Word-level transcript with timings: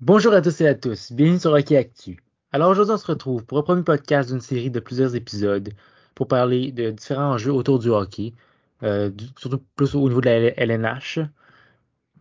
Bonjour 0.00 0.32
à 0.34 0.42
tous 0.42 0.60
et 0.60 0.68
à 0.68 0.74
tous, 0.74 1.12
bienvenue 1.12 1.38
sur 1.38 1.52
Hockey 1.52 1.76
Actu. 1.76 2.18
Alors 2.52 2.70
aujourd'hui 2.70 2.94
on 2.94 2.98
se 2.98 3.06
retrouve 3.06 3.44
pour 3.44 3.58
un 3.58 3.62
premier 3.62 3.82
podcast 3.82 4.30
d'une 4.30 4.40
série 4.40 4.70
de 4.70 4.80
plusieurs 4.80 5.14
épisodes 5.14 5.70
pour 6.14 6.28
parler 6.28 6.72
de 6.72 6.90
différents 6.90 7.38
jeux 7.38 7.52
autour 7.52 7.78
du 7.78 7.88
hockey, 7.88 8.32
euh, 8.82 9.10
surtout 9.38 9.62
plus 9.76 9.94
au 9.94 10.08
niveau 10.08 10.20
de 10.20 10.26
la 10.26 10.60
LNH. 10.60 11.20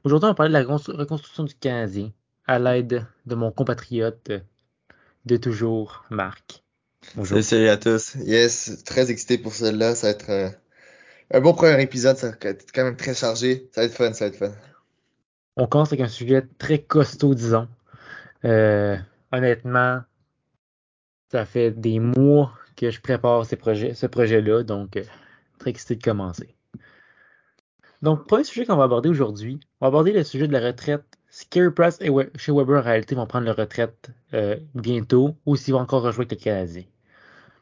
Aujourd'hui 0.03 0.25
on 0.27 0.31
va 0.31 0.35
parler 0.35 0.53
de 0.53 0.57
la 0.57 0.63
reconstru- 0.63 0.95
reconstruction 0.95 1.43
du 1.43 1.55
Canadien 1.55 2.11
à 2.47 2.59
l'aide 2.59 3.05
de 3.25 3.35
mon 3.35 3.51
compatriote 3.51 4.31
de 5.25 5.37
toujours, 5.37 6.05
Marc. 6.09 6.63
Bonjour. 7.15 7.41
Salut 7.43 7.67
à 7.69 7.77
tous. 7.77 8.15
Yes, 8.25 8.83
très 8.85 9.11
excité 9.11 9.37
pour 9.37 9.53
celle-là. 9.53 9.95
Ça 9.95 10.07
va 10.07 10.11
être 10.11 10.29
euh, 10.29 10.49
un 11.31 11.39
bon 11.41 11.53
premier 11.53 11.81
épisode. 11.81 12.17
Ça 12.17 12.31
va 12.31 12.49
être 12.49 12.71
quand 12.73 12.83
même 12.83 12.97
très 12.97 13.13
chargé. 13.13 13.69
Ça 13.73 13.81
va 13.81 13.87
être 13.87 13.93
fun, 13.93 14.13
ça 14.13 14.25
va 14.25 14.29
être 14.29 14.37
fun. 14.37 14.51
On 15.55 15.67
commence 15.67 15.89
avec 15.93 16.01
un 16.01 16.09
sujet 16.09 16.43
très 16.57 16.79
costaud, 16.79 17.35
disons. 17.35 17.67
Euh, 18.45 18.97
honnêtement, 19.31 20.01
ça 21.31 21.45
fait 21.45 21.71
des 21.71 21.99
mois 21.99 22.53
que 22.75 22.89
je 22.89 22.99
prépare 22.99 23.45
ce 23.45 24.05
projet-là, 24.05 24.63
donc 24.63 24.97
euh, 24.97 25.03
très 25.59 25.69
excité 25.69 25.95
de 25.95 26.03
commencer. 26.03 26.55
Donc, 28.01 28.27
premier 28.27 28.43
sujet 28.43 28.65
qu'on 28.65 28.75
va 28.75 28.83
aborder 28.83 29.09
aujourd'hui, 29.09 29.59
on 29.79 29.85
va 29.85 29.87
aborder 29.89 30.11
le 30.11 30.23
sujet 30.23 30.47
de 30.47 30.53
la 30.53 30.59
retraite. 30.59 31.03
Si 31.29 31.47
Carey 31.47 31.71
Price 31.71 31.97
et 32.01 32.09
chez 32.35 32.51
Weber, 32.51 32.79
en 32.79 32.83
réalité, 32.83 33.15
vont 33.15 33.25
prendre 33.25 33.45
leur 33.45 33.55
retraite 33.55 34.09
euh, 34.33 34.57
bientôt, 34.75 35.35
ou 35.45 35.55
s'ils 35.55 35.73
vont 35.73 35.79
encore 35.79 36.03
rejouer 36.03 36.25
avec 36.25 36.31
le 36.31 36.43
Canadien. 36.43 36.83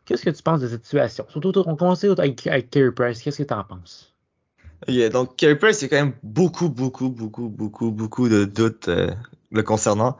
Qu'est-ce 0.05 0.25
que 0.25 0.29
tu 0.29 0.43
penses 0.43 0.61
de 0.61 0.67
cette 0.67 0.83
situation? 0.83 1.25
Surtout, 1.29 1.53
on 1.65 1.75
commence 1.75 2.03
avec, 2.03 2.47
avec 2.47 2.69
Carey 2.69 2.91
Price. 2.91 3.21
Qu'est-ce 3.21 3.43
que 3.43 3.47
tu 3.47 3.53
en 3.53 3.63
penses? 3.63 4.13
Ok, 4.87 5.09
donc 5.11 5.35
Carey 5.35 5.57
Price, 5.57 5.81
il 5.81 5.83
y 5.83 5.85
a 5.85 5.89
quand 5.89 6.05
même 6.05 6.13
beaucoup, 6.23 6.69
beaucoup, 6.69 7.09
beaucoup, 7.09 7.49
beaucoup, 7.49 7.91
beaucoup 7.91 8.29
de 8.29 8.45
doutes 8.45 8.87
euh, 8.87 9.11
le 9.51 9.63
concernant. 9.63 10.17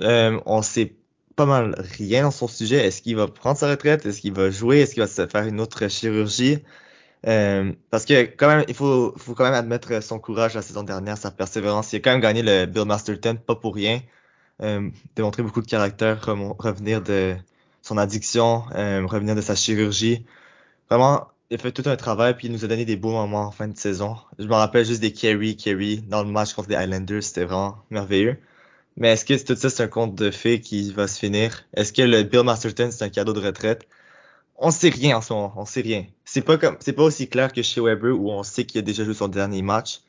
Euh, 0.00 0.40
on 0.46 0.62
sait 0.62 0.94
pas 1.34 1.46
mal 1.46 1.74
rien 1.98 2.22
dans 2.22 2.30
son 2.30 2.48
sujet. 2.48 2.86
Est-ce 2.86 3.02
qu'il 3.02 3.16
va 3.16 3.26
prendre 3.26 3.58
sa 3.58 3.68
retraite? 3.68 4.06
Est-ce 4.06 4.20
qu'il 4.20 4.32
va 4.32 4.50
jouer? 4.50 4.80
Est-ce 4.80 4.94
qu'il 4.94 5.02
va 5.02 5.08
se 5.08 5.26
faire 5.26 5.44
une 5.44 5.60
autre 5.60 5.88
chirurgie? 5.88 6.58
Euh, 7.26 7.72
parce 7.90 8.04
que 8.04 8.22
quand 8.24 8.48
même, 8.48 8.64
il 8.68 8.74
faut, 8.74 9.12
faut 9.16 9.34
quand 9.34 9.44
même 9.44 9.54
admettre 9.54 10.02
son 10.02 10.18
courage 10.18 10.54
la 10.54 10.62
saison 10.62 10.82
dernière, 10.82 11.18
sa 11.18 11.30
persévérance. 11.30 11.92
Il 11.92 11.96
a 11.96 12.00
quand 12.00 12.12
même 12.12 12.20
gagné 12.20 12.42
le 12.42 12.66
Bill 12.66 12.84
Masterton, 12.84 13.36
pas 13.44 13.56
pour 13.56 13.74
rien. 13.74 14.00
Euh, 14.62 14.88
démontré 15.16 15.42
beaucoup 15.42 15.60
de 15.60 15.66
caractère, 15.66 16.24
revenir 16.58 17.02
de 17.02 17.34
son 17.82 17.98
addiction, 17.98 18.64
euh, 18.74 19.04
revenir 19.06 19.34
de 19.34 19.40
sa 19.40 19.54
chirurgie. 19.54 20.24
Vraiment, 20.88 21.28
il 21.50 21.54
a 21.54 21.58
fait 21.58 21.72
tout 21.72 21.88
un 21.88 21.96
travail, 21.96 22.36
puis 22.36 22.48
il 22.48 22.52
nous 22.52 22.64
a 22.64 22.68
donné 22.68 22.84
des 22.84 22.96
beaux 22.96 23.12
moments 23.12 23.46
en 23.46 23.50
fin 23.50 23.68
de 23.68 23.76
saison. 23.76 24.16
Je 24.38 24.46
me 24.46 24.54
rappelle 24.54 24.84
juste 24.84 25.00
des 25.00 25.12
carry, 25.12 25.56
carry 25.56 25.98
dans 26.02 26.22
le 26.24 26.30
match 26.30 26.54
contre 26.54 26.70
les 26.70 26.76
Islanders, 26.76 27.22
c'était 27.22 27.44
vraiment 27.44 27.78
merveilleux. 27.90 28.38
Mais 28.96 29.10
est-ce 29.12 29.24
que 29.24 29.34
tout 29.44 29.56
ça, 29.56 29.70
c'est 29.70 29.82
un 29.82 29.88
conte 29.88 30.14
de 30.14 30.30
fées 30.30 30.60
qui 30.60 30.90
va 30.92 31.06
se 31.06 31.18
finir? 31.18 31.64
Est-ce 31.74 31.92
que 31.92 32.02
le 32.02 32.22
Bill 32.22 32.42
Masterton, 32.42 32.90
c'est 32.90 33.04
un 33.04 33.10
cadeau 33.10 33.32
de 33.32 33.40
retraite? 33.40 33.86
On 34.56 34.70
sait 34.70 34.88
rien 34.88 35.18
en 35.18 35.20
ce 35.20 35.32
moment, 35.34 35.52
on 35.56 35.66
sait 35.66 35.82
rien. 35.82 36.06
C'est 36.24 36.42
pas 36.42 36.56
comme, 36.58 36.76
c'est 36.80 36.94
pas 36.94 37.02
aussi 37.02 37.28
clair 37.28 37.52
que 37.52 37.62
chez 37.62 37.80
Weber 37.80 38.18
où 38.18 38.30
on 38.30 38.42
sait 38.42 38.64
qu'il 38.64 38.78
a 38.78 38.82
déjà 38.82 39.04
joué 39.04 39.14
son 39.14 39.28
dernier 39.28 39.62
match. 39.62 40.00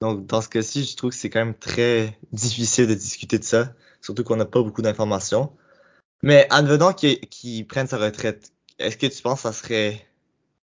Donc, 0.00 0.26
dans 0.26 0.42
ce 0.42 0.48
cas-ci, 0.48 0.84
je 0.84 0.96
trouve 0.96 1.10
que 1.10 1.16
c'est 1.16 1.30
quand 1.30 1.40
même 1.40 1.54
très 1.54 2.18
difficile 2.32 2.86
de 2.86 2.94
discuter 2.94 3.38
de 3.38 3.44
ça, 3.44 3.72
surtout 4.02 4.22
qu'on 4.24 4.36
n'a 4.36 4.44
pas 4.44 4.62
beaucoup 4.62 4.82
d'informations. 4.82 5.50
Mais 6.22 6.46
advenant 6.50 6.92
qu'il 6.92 7.20
qu'il 7.20 7.66
prenne 7.66 7.86
sa 7.86 7.96
retraite, 7.98 8.52
est-ce 8.78 8.98
que 8.98 9.06
tu 9.06 9.22
penses 9.22 9.42
que 9.42 9.48
ça 9.48 9.52
serait 9.54 10.06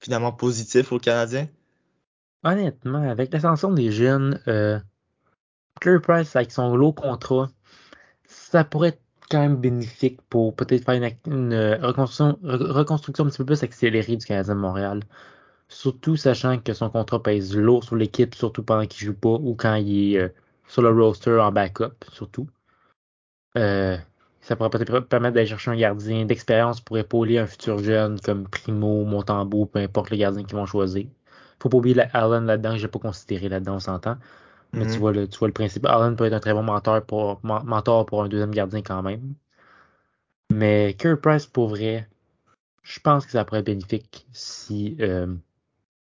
finalement 0.00 0.32
positif 0.32 0.92
aux 0.92 0.98
Canadiens? 0.98 1.48
Honnêtement, 2.42 3.08
avec 3.08 3.32
l'ascension 3.32 3.72
des 3.72 3.92
jeunes, 3.92 4.40
euh, 4.48 4.80
Carey 5.80 6.00
Price 6.00 6.36
avec 6.36 6.52
son 6.52 6.76
low 6.76 6.92
contrat, 6.92 7.50
ça 8.26 8.64
pourrait 8.64 8.90
être 8.90 9.02
quand 9.30 9.40
même 9.40 9.56
bénéfique 9.56 10.22
pour 10.30 10.56
peut-être 10.56 10.84
faire 10.84 10.94
une, 11.26 11.52
euh, 11.54 11.78
reconstruction, 11.78 12.38
re- 12.44 12.70
reconstruction 12.72 13.24
un 13.26 13.28
petit 13.30 13.38
peu 13.38 13.46
plus 13.46 13.62
accélérée 13.64 14.16
du 14.16 14.26
Canadien 14.26 14.54
de 14.56 14.60
Montréal. 14.60 15.02
Surtout 15.68 16.16
sachant 16.16 16.58
que 16.60 16.74
son 16.74 16.90
contrat 16.90 17.22
pèse 17.22 17.56
lourd 17.56 17.84
sur 17.84 17.96
l'équipe, 17.96 18.34
surtout 18.34 18.62
pendant 18.64 18.86
qu'il 18.86 19.06
joue 19.06 19.14
pas 19.14 19.30
ou 19.34 19.54
quand 19.56 19.76
il 19.76 20.14
est 20.14 20.18
euh, 20.20 20.28
sur 20.68 20.82
le 20.82 20.90
roster 20.90 21.38
en 21.40 21.52
backup, 21.52 22.04
surtout. 22.12 22.48
Euh, 23.56 23.96
ça 24.48 24.56
pourrait 24.56 24.70
peut-être 24.70 25.00
permettre 25.00 25.34
d'aller 25.34 25.46
chercher 25.46 25.70
un 25.70 25.76
gardien 25.76 26.24
d'expérience 26.26 26.80
pour 26.80 26.98
épauler 26.98 27.38
un 27.38 27.46
futur 27.46 27.78
jeune 27.80 28.20
comme 28.20 28.48
Primo, 28.48 29.04
Montembeau, 29.04 29.66
peu 29.66 29.78
importe 29.80 30.10
le 30.10 30.16
gardien 30.16 30.44
qu'ils 30.44 30.56
vont 30.56 30.66
choisir. 30.66 31.06
Faut 31.62 31.68
pas 31.68 31.78
oublier 31.78 31.94
la 31.94 32.08
Allen 32.14 32.46
là-dedans, 32.46 32.72
que 32.72 32.78
j'ai 32.78 32.88
pas 32.88 32.98
considéré 33.00 33.48
là-dedans, 33.48 33.76
on 33.76 33.80
s'entend. 33.80 34.16
Mais 34.74 34.86
tu 34.86 34.98
Mhm. 34.98 35.00
vois 35.00 35.12
le, 35.12 35.28
tu 35.28 35.38
vois 35.38 35.48
le 35.48 35.54
principe. 35.54 35.86
Allen 35.86 36.16
peut 36.16 36.24
être 36.26 36.34
un 36.34 36.40
très 36.40 36.54
bon 36.54 36.62
mentor 36.64 37.02
pour, 37.06 37.40
men- 37.44 37.64
mentor 37.64 38.06
pour 38.06 38.22
un 38.24 38.28
deuxième 38.28 38.52
gardien 38.52 38.82
quand 38.82 39.02
même. 39.02 39.34
Mais 40.50 40.94
Carey 40.98 41.16
Price, 41.20 41.46
pour 41.46 41.68
vrai, 41.68 42.06
je 42.84 43.00
pense 43.00 43.26
que 43.26 43.32
ça 43.32 43.44
pourrait 43.44 43.60
être 43.60 43.66
bénéfique 43.66 44.26
si 44.32 44.96
euh, 45.00 45.34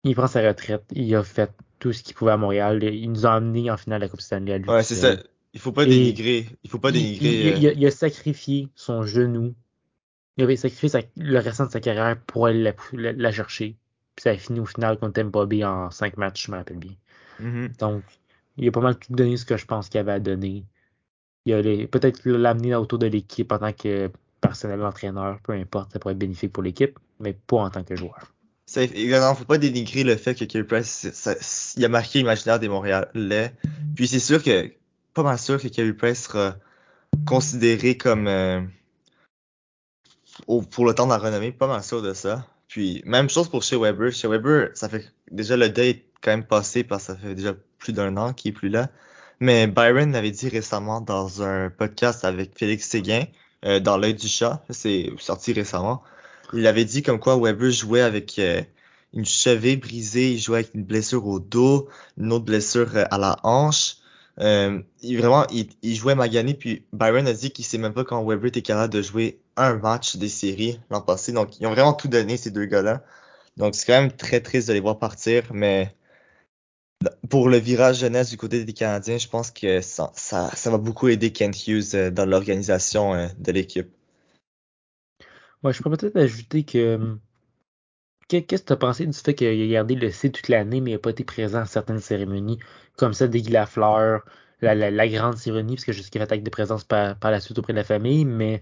il 0.05 0.15
prend 0.17 0.27
sa 0.29 0.43
retraite. 0.47 0.85
Il 0.93 1.15
a 1.17 1.23
fait 1.25 1.53
tout 1.81 1.93
ce 1.95 2.03
qu'il 2.05 2.15
pouvait 2.17 2.33
à 2.33 2.39
Montréal. 2.39 2.83
Il 2.85 3.13
nous 3.13 3.27
a 3.27 3.35
amené 3.35 3.71
en 3.71 3.77
finale 3.79 4.01
de 4.01 4.07
la 4.07 4.11
Coupe 4.11 4.21
Stanley 4.23 4.53
à 4.55 4.59
lui. 4.59 4.77
Ouais, 4.77 4.83
c'est 4.83 4.97
ça. 4.97 5.17
Il 5.55 5.61
faut 5.61 5.73
pas 5.73 5.85
dénigrer, 5.85 6.47
il 6.65 6.71
faut 6.71 6.79
pas 6.79 6.91
Il, 6.91 6.95
dénigrer. 6.95 7.29
il- 7.29 7.41
il- 7.41 7.47
euh, 7.53 7.57
il 7.59 7.67
a, 7.69 7.73
il 7.73 7.87
a 7.87 7.91
sacrifié 7.91 8.69
son 8.75 9.03
genou. 9.05 9.55
Il 10.39 10.45
avait 10.45 10.57
sacrifié 10.57 10.89
sa- 10.89 11.03
le 11.17 11.39
restant 11.39 11.67
de 11.67 11.71
sa 11.71 11.81
carrière 11.81 12.19
pour 12.27 12.47
aller 12.47 12.63
la, 12.63 12.73
la- 12.95 13.13
la 13.13 13.33
chercher. 13.33 13.77
Puis 14.17 14.23
ça 14.23 14.31
a 14.31 14.37
fini 14.37 14.61
au 14.61 14.67
final 14.67 14.99
contre 14.99 15.15
Tampa 15.15 15.45
Bay 15.47 15.63
en 15.65 15.91
5 15.91 16.17
matchs, 16.17 16.47
je 16.47 16.53
me 16.53 16.57
rappelle 16.57 16.79
bien. 16.79 16.93
mhm. 17.39 17.71
Donc, 17.79 18.03
il 18.57 18.69
a 18.69 18.73
pas 18.73 18.81
mal 18.81 18.97
tout 18.99 19.13
donné 19.13 19.37
ce 19.37 19.45
que 19.45 19.57
je 19.57 19.67
pense 19.67 19.89
qu'il 19.89 20.01
avait 20.01 20.13
à 20.13 20.21
donner. 20.21 20.65
Il 21.45 21.53
a 21.55 21.61
les- 21.63 21.87
peut-être 21.87 22.25
l'amener 22.25 22.75
autour 22.75 22.99
de 22.99 23.07
l'équipe 23.07 23.51
en 23.53 23.59
tant 23.59 23.73
que 23.73 24.11
personnel 24.41 24.83
entraîneur, 24.83 25.39
peu 25.43 25.53
importe, 25.53 25.93
ça 25.93 25.99
pourrait 25.99 26.13
être 26.13 26.19
bénéfique 26.19 26.53
pour 26.53 26.63
l'équipe, 26.63 26.99
mais 27.21 27.33
pas 27.33 27.59
en 27.59 27.71
tant 27.71 27.85
que 27.85 27.95
joueur. 27.97 28.33
Évidemment, 28.77 29.35
faut 29.35 29.45
pas 29.45 29.59
dénigrer 29.59 30.03
le 30.05 30.17
fait 30.17 30.35
que 30.35 30.45
Carey 30.45 30.65
Price, 30.67 31.11
ça- 31.13 31.35
il 31.77 31.85
a 31.85 31.89
marqué 31.89 32.19
l'imaginaire 32.21 32.59
des 32.59 32.69
Montréalais. 32.69 33.53
Puis 33.95 34.07
c'est 34.09 34.19
sûr 34.21 34.43
que, 34.43 34.73
pas 35.15 35.23
mal 35.23 35.39
sûr 35.39 35.61
que 35.61 35.69
Carey 35.69 35.93
Price 35.93 36.25
sera 36.25 36.57
considéré 37.27 37.97
comme, 37.97 38.27
euh, 38.27 38.61
pour 40.47 40.87
le 40.87 40.95
temps 40.95 41.07
de 41.07 41.13
la 41.13 41.19
renommée, 41.19 41.53
pas 41.53 41.67
mal 41.67 41.83
sûr 41.83 42.03
de 42.03 42.15
ça. 42.15 42.47
Puis 42.69 43.03
même 43.05 43.29
chose 43.29 43.49
pour 43.49 43.63
chez 43.63 43.77
Weber. 43.77 44.13
Chez 44.13 44.29
Weber, 44.29 44.71
ça 44.75 44.89
fait 44.89 45.13
déjà 45.31 45.57
le 45.57 45.69
deuil 45.69 45.91
est 45.91 46.05
quand 46.23 46.31
même 46.31 46.47
passé 46.47 46.85
parce 46.85 47.07
que 47.07 47.13
ça 47.13 47.19
fait 47.19 47.35
déjà 47.35 47.55
plus 47.79 47.93
d'un 47.93 48.17
an 48.17 48.33
qu'il 48.33 48.51
est 48.51 48.55
plus 48.55 48.71
là. 48.71 48.89
Mais 49.41 49.67
Byron 49.67 50.13
l'avait 50.13 50.31
dit 50.31 50.49
récemment 50.49 51.01
dans 51.01 51.43
un 51.43 51.69
podcast 51.69 52.25
avec 52.25 52.57
Félix 52.57 52.89
Séguin, 52.89 53.25
euh, 53.65 53.81
dans 53.81 53.99
l'œil 53.99 54.15
du 54.15 54.29
chat, 54.29 54.65
c'est 54.71 55.11
sorti 55.19 55.53
récemment. 55.53 56.03
Il 56.53 56.67
avait 56.67 56.85
dit 56.85 57.03
comme 57.03 57.19
quoi 57.19 57.37
Weber 57.37 57.71
jouait 57.71 58.03
avec 58.03 58.39
euh, 58.39 58.63
une 59.13 59.25
cheville 59.25 59.77
brisée, 59.77 60.33
il 60.33 60.39
jouait 60.39 60.59
avec 60.59 60.75
une 60.75 60.85
blessure 60.85 61.27
au 61.27 61.41
dos, 61.41 61.89
une 62.19 62.33
autre 62.33 62.45
blessure 62.45 62.97
euh, 62.97 63.05
à 63.11 63.19
la 63.19 63.37
hanche. 63.43 63.97
Euh, 64.41 64.81
il 65.03 65.19
vraiment, 65.19 65.47
il, 65.49 65.69
il 65.83 65.95
jouait 65.95 66.15
magané, 66.15 66.55
puis 66.55 66.85
Byron 66.93 67.27
a 67.27 67.33
dit 67.33 67.51
qu'il 67.51 67.65
sait 67.65 67.79
même 67.79 67.93
pas 67.93 68.05
quand 68.05 68.25
Weber 68.25 68.49
était 68.49 68.63
capable 68.63 68.93
de 68.93 69.03
jouer 69.03 69.41
un 69.57 69.75
match 69.75 70.17
des 70.17 70.29
séries 70.29 70.81
l'an 70.91 71.03
passé. 71.03 71.33
Donc, 71.33 71.61
ils 71.61 71.67
ont 71.67 71.71
vraiment 71.71 71.93
tout 71.93 72.09
donné, 72.09 72.37
ces 72.37 72.51
deux 72.51 72.65
gars-là. 72.65 73.05
Donc, 73.57 73.75
c'est 73.75 73.87
quand 73.87 74.01
même 74.01 74.13
très 74.13 74.41
triste 74.41 74.69
de 74.69 74.73
les 74.73 74.81
voir 74.81 74.99
partir, 74.99 75.53
mais 75.53 75.95
pour 77.29 77.49
le 77.49 77.59
virage 77.59 77.99
jeunesse 77.99 78.31
du 78.31 78.37
côté 78.37 78.65
des 78.65 78.73
Canadiens, 78.73 79.19
je 79.19 79.29
pense 79.29 79.51
que 79.51 79.81
ça, 79.81 80.13
ça, 80.15 80.51
ça 80.55 80.71
va 80.71 80.79
beaucoup 80.79 81.09
aider 81.09 81.33
Kent 81.33 81.67
Hughes 81.67 81.95
euh, 81.95 82.11
dans 82.11 82.25
l'organisation 82.25 83.15
euh, 83.15 83.29
de 83.39 83.53
l'équipe. 83.53 83.89
Ouais, 85.63 85.73
je 85.73 85.83
pourrais 85.83 85.97
peut-être 85.97 86.17
ajouter 86.17 86.65
que. 86.65 87.17
Que- 88.29 88.39
Qu'est-ce 88.39 88.63
que 88.63 88.69
tu 88.69 88.73
as 88.73 88.77
pensé 88.77 89.07
du 89.07 89.13
fait 89.17 89.35
qu'il 89.35 89.49
a 89.49 89.67
gardé 89.67 89.95
le 89.95 90.11
C 90.11 90.31
toute 90.31 90.49
l'année, 90.49 90.81
mais 90.81 90.91
il 90.93 90.95
n'a 90.95 91.01
pas 91.01 91.11
été 91.11 91.25
présent 91.25 91.61
à 91.61 91.67
certaines 91.67 92.01
cérémonies, 92.01 92.59
comme 92.97 93.13
celle 93.13 93.31
des 93.31 93.43
la, 94.63 94.75
la, 94.75 94.91
la 94.91 95.09
grande 95.09 95.37
cérémonie, 95.37 95.75
parce 95.75 95.85
que 95.85 95.93
je 95.93 96.03
sais 96.03 96.11
qu'il 96.11 96.23
a 96.23 96.27
fait 96.27 96.35
acte 96.35 96.45
de 96.45 96.51
présence 96.51 96.85
par, 96.85 97.17
la 97.23 97.41
suite 97.41 97.59
auprès 97.59 97.73
de 97.73 97.79
la 97.79 97.85
famille, 97.85 98.25
mais 98.25 98.61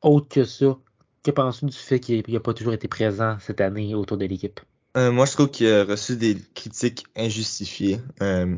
autre 0.00 0.28
que 0.28 0.44
ça, 0.44 0.78
que 1.24 1.30
penses-tu 1.30 1.66
du 1.66 1.76
fait 1.76 2.00
qu'il 2.00 2.22
n'a 2.28 2.40
pas 2.40 2.54
toujours 2.54 2.72
été 2.72 2.88
présent 2.88 3.36
cette 3.40 3.60
année 3.60 3.94
autour 3.94 4.16
de 4.16 4.26
l'équipe? 4.26 4.60
Euh, 4.96 5.10
moi, 5.10 5.24
je 5.24 5.32
trouve 5.32 5.50
qu'il 5.50 5.68
a 5.68 5.84
reçu 5.84 6.16
des 6.16 6.36
critiques 6.54 7.06
injustifiées 7.16 8.00
euh, 8.20 8.56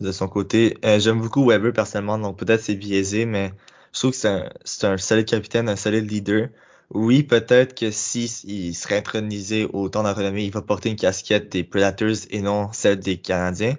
de 0.00 0.12
son 0.12 0.28
côté. 0.28 0.78
Euh, 0.84 0.98
j'aime 0.98 1.20
beaucoup 1.20 1.46
Weber 1.46 1.72
personnellement, 1.72 2.18
donc 2.18 2.38
peut-être 2.38 2.62
c'est 2.62 2.74
biaisé, 2.74 3.26
mais 3.26 3.52
je 3.92 3.98
trouve 3.98 4.12
que 4.12 4.16
c'est 4.16 4.86
un, 4.86 4.92
un 4.92 4.96
solide 4.96 5.26
capitaine, 5.26 5.68
un 5.68 5.76
solide 5.76 6.10
leader. 6.10 6.48
Oui, 6.90 7.22
peut-être 7.22 7.74
que 7.74 7.90
si 7.90 8.24
il 8.46 8.74
serait 8.74 8.98
intronisé 8.98 9.66
au 9.72 9.88
temps 9.88 10.02
renommée, 10.02 10.44
il 10.44 10.52
va 10.52 10.62
porter 10.62 10.90
une 10.90 10.96
casquette 10.96 11.50
des 11.50 11.64
Predators 11.64 12.26
et 12.30 12.40
non 12.40 12.72
celle 12.72 13.00
des 13.00 13.16
Canadiens. 13.16 13.76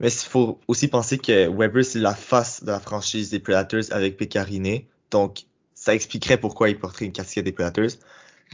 Mais 0.00 0.08
il 0.08 0.28
faut 0.28 0.60
aussi 0.68 0.88
penser 0.88 1.18
que 1.18 1.48
Weber, 1.48 1.84
c'est 1.84 1.98
la 1.98 2.14
face 2.14 2.62
de 2.64 2.70
la 2.70 2.80
franchise 2.80 3.30
des 3.30 3.40
Predators 3.40 3.84
avec 3.90 4.16
Pécariné. 4.16 4.88
Donc, 5.10 5.44
ça 5.74 5.94
expliquerait 5.94 6.38
pourquoi 6.38 6.68
il 6.70 6.78
porterait 6.78 7.06
une 7.06 7.12
casquette 7.12 7.44
des 7.44 7.52
Predators. 7.52 7.90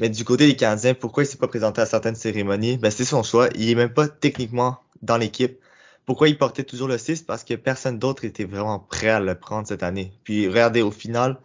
Mais 0.00 0.08
du 0.08 0.24
côté 0.24 0.46
des 0.46 0.56
Canadiens, 0.56 0.94
pourquoi 0.94 1.22
il 1.22 1.26
s'est 1.26 1.38
pas 1.38 1.48
présenté 1.48 1.80
à 1.80 1.86
certaines 1.86 2.16
cérémonies? 2.16 2.78
Ben, 2.78 2.90
c'est 2.90 3.04
son 3.04 3.22
choix. 3.22 3.48
Il 3.54 3.70
est 3.70 3.74
même 3.74 3.92
pas 3.92 4.08
techniquement 4.08 4.78
dans 5.02 5.16
l'équipe. 5.16 5.58
pourquoi 6.06 6.28
il 6.28 6.36
portait 6.38 6.64
toujours 6.64 6.88
le 6.88 6.98
6? 6.98 7.22
Parce 7.22 7.44
que 7.44 7.54
personne 7.54 7.98
d'autre 7.98 8.24
était 8.24 8.44
vraiment 8.44 8.78
prêt 8.78 9.08
à 9.08 9.20
le 9.20 9.34
prendre 9.34 9.68
cette 9.68 9.82
année. 9.82 10.12
Puis 10.24 10.48
regardez, 10.48 10.82
au 10.82 10.90
final, 10.90 11.38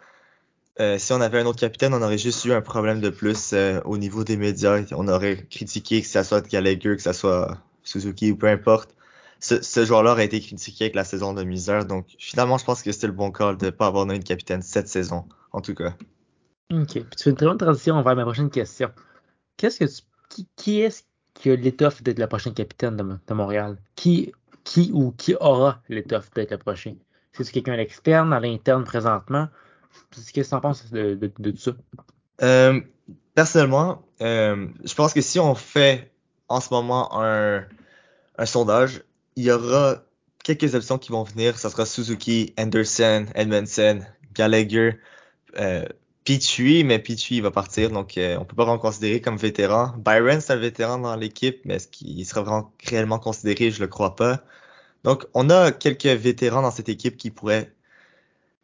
euh, 0.79 0.97
si 0.97 1.11
on 1.11 1.19
avait 1.19 1.39
un 1.39 1.45
autre 1.45 1.59
capitaine, 1.59 1.93
on 1.93 2.01
aurait 2.01 2.17
juste 2.17 2.45
eu 2.45 2.53
un 2.53 2.61
problème 2.61 3.01
de 3.01 3.09
plus 3.09 3.51
euh, 3.53 3.81
au 3.83 3.97
niveau 3.97 4.23
des 4.23 4.37
médias. 4.37 4.81
On 4.91 5.07
aurait 5.07 5.45
critiqué 5.49 6.01
que 6.01 6.07
ça 6.07 6.23
soit 6.23 6.47
Gallagher, 6.47 6.95
que 6.95 7.01
ça 7.01 7.13
soit 7.13 7.57
Suzuki 7.83 8.31
ou 8.31 8.37
peu 8.37 8.47
importe. 8.47 8.95
Ce, 9.41 9.85
joueur-là 9.85 10.11
aurait 10.11 10.25
été 10.25 10.41
critiqué 10.41 10.85
avec 10.85 10.95
la 10.95 11.05
saison 11.05 11.33
de 11.33 11.43
misère. 11.43 11.85
Donc 11.85 12.05
finalement, 12.17 12.57
je 12.57 12.65
pense 12.65 12.81
que 12.81 12.91
c'était 12.91 13.07
le 13.07 13.13
bon 13.13 13.31
call 13.31 13.57
de 13.57 13.67
ne 13.67 13.71
pas 13.71 13.87
avoir 13.87 14.05
nommé 14.05 14.19
de 14.19 14.23
capitaine 14.25 14.61
cette 14.61 14.89
saison, 14.89 15.25
en 15.53 15.61
tout 15.61 15.73
cas. 15.73 15.95
OK. 16.71 16.91
Puis 16.91 17.05
tu 17.17 17.23
fais 17.23 17.29
une 17.29 17.35
très 17.35 17.45
bonne 17.45 17.57
transition 17.57 18.01
vers 18.01 18.15
ma 18.15 18.23
prochaine 18.23 18.49
question. 18.49 18.91
Qu'est-ce 19.57 19.79
que 19.79 19.85
tu, 19.85 20.43
qui, 20.55 20.81
est-ce 20.81 21.03
qui 21.33 21.51
a 21.51 21.55
l'étoffe 21.55 22.03
d'être 22.03 22.19
la 22.19 22.27
prochaine 22.27 22.53
capitaine 22.53 22.95
de, 22.95 23.33
Montréal? 23.33 23.77
Qui, 23.95 24.33
ou 24.93 25.11
qui 25.11 25.35
aura 25.39 25.81
l'étoffe 25.89 26.31
d'être 26.31 26.51
le 26.51 26.57
prochain? 26.57 26.95
C'est-tu 27.33 27.51
quelqu'un 27.51 27.73
à 27.73 27.77
l'externe, 27.77 28.33
à 28.33 28.39
l'interne 28.39 28.83
présentement? 28.83 29.47
Qu'est-ce 30.12 30.33
que 30.33 30.41
tu 30.41 30.53
en 30.53 30.62
penses 30.62 30.89
de, 30.91 31.15
tout 31.27 31.57
ça? 31.57 31.71
Euh, 32.41 32.81
personnellement, 33.36 34.03
euh, 34.21 34.68
je 34.83 34.94
pense 34.94 35.13
que 35.13 35.21
si 35.21 35.39
on 35.39 35.56
fait 35.56 36.12
en 36.47 36.62
ce 36.62 36.74
moment 36.74 37.21
un, 37.21 37.65
un 38.38 38.45
sondage, 38.45 39.03
il 39.36 39.44
y 39.44 39.51
aura 39.51 40.03
quelques 40.44 40.75
options 40.75 40.97
qui 40.97 41.12
vont 41.12 41.24
venir. 41.24 41.57
Ça 41.57 41.69
sera 41.69 41.86
Suzuki, 41.86 42.53
Anderson, 42.57 43.25
Edmondson, 43.36 44.01
Gallagher, 44.33 45.00
euh, 45.57 45.86
Pichu, 46.24 46.83
mais 46.83 47.00
Pichu 47.00 47.41
va 47.41 47.51
partir, 47.51 47.89
donc 47.89 48.18
euh, 48.18 48.38
on 48.38 48.45
peut 48.45 48.56
pas 48.56 48.63
vraiment 48.63 48.80
considérer 48.80 49.21
comme 49.21 49.38
vétéran. 49.38 49.94
Byron, 49.97 50.41
c'est 50.41 50.53
un 50.53 50.57
vétéran 50.57 51.00
dans 51.00 51.15
l'équipe, 51.15 51.59
mais 51.65 51.75
est-ce 51.75 51.88
qu'il 51.88 52.25
sera 52.25 52.41
vraiment 52.41 52.71
réellement 52.86 53.19
considéré? 53.19 53.71
Je 53.71 53.81
le 53.81 53.88
crois 53.88 54.15
pas. 54.15 54.44
Donc, 55.03 55.25
on 55.33 55.50
a 55.50 55.71
quelques 55.71 56.06
vétérans 56.06 56.62
dans 56.62 56.71
cette 56.71 56.89
équipe 56.89 57.18
qui 57.18 57.31
pourraient 57.31 57.74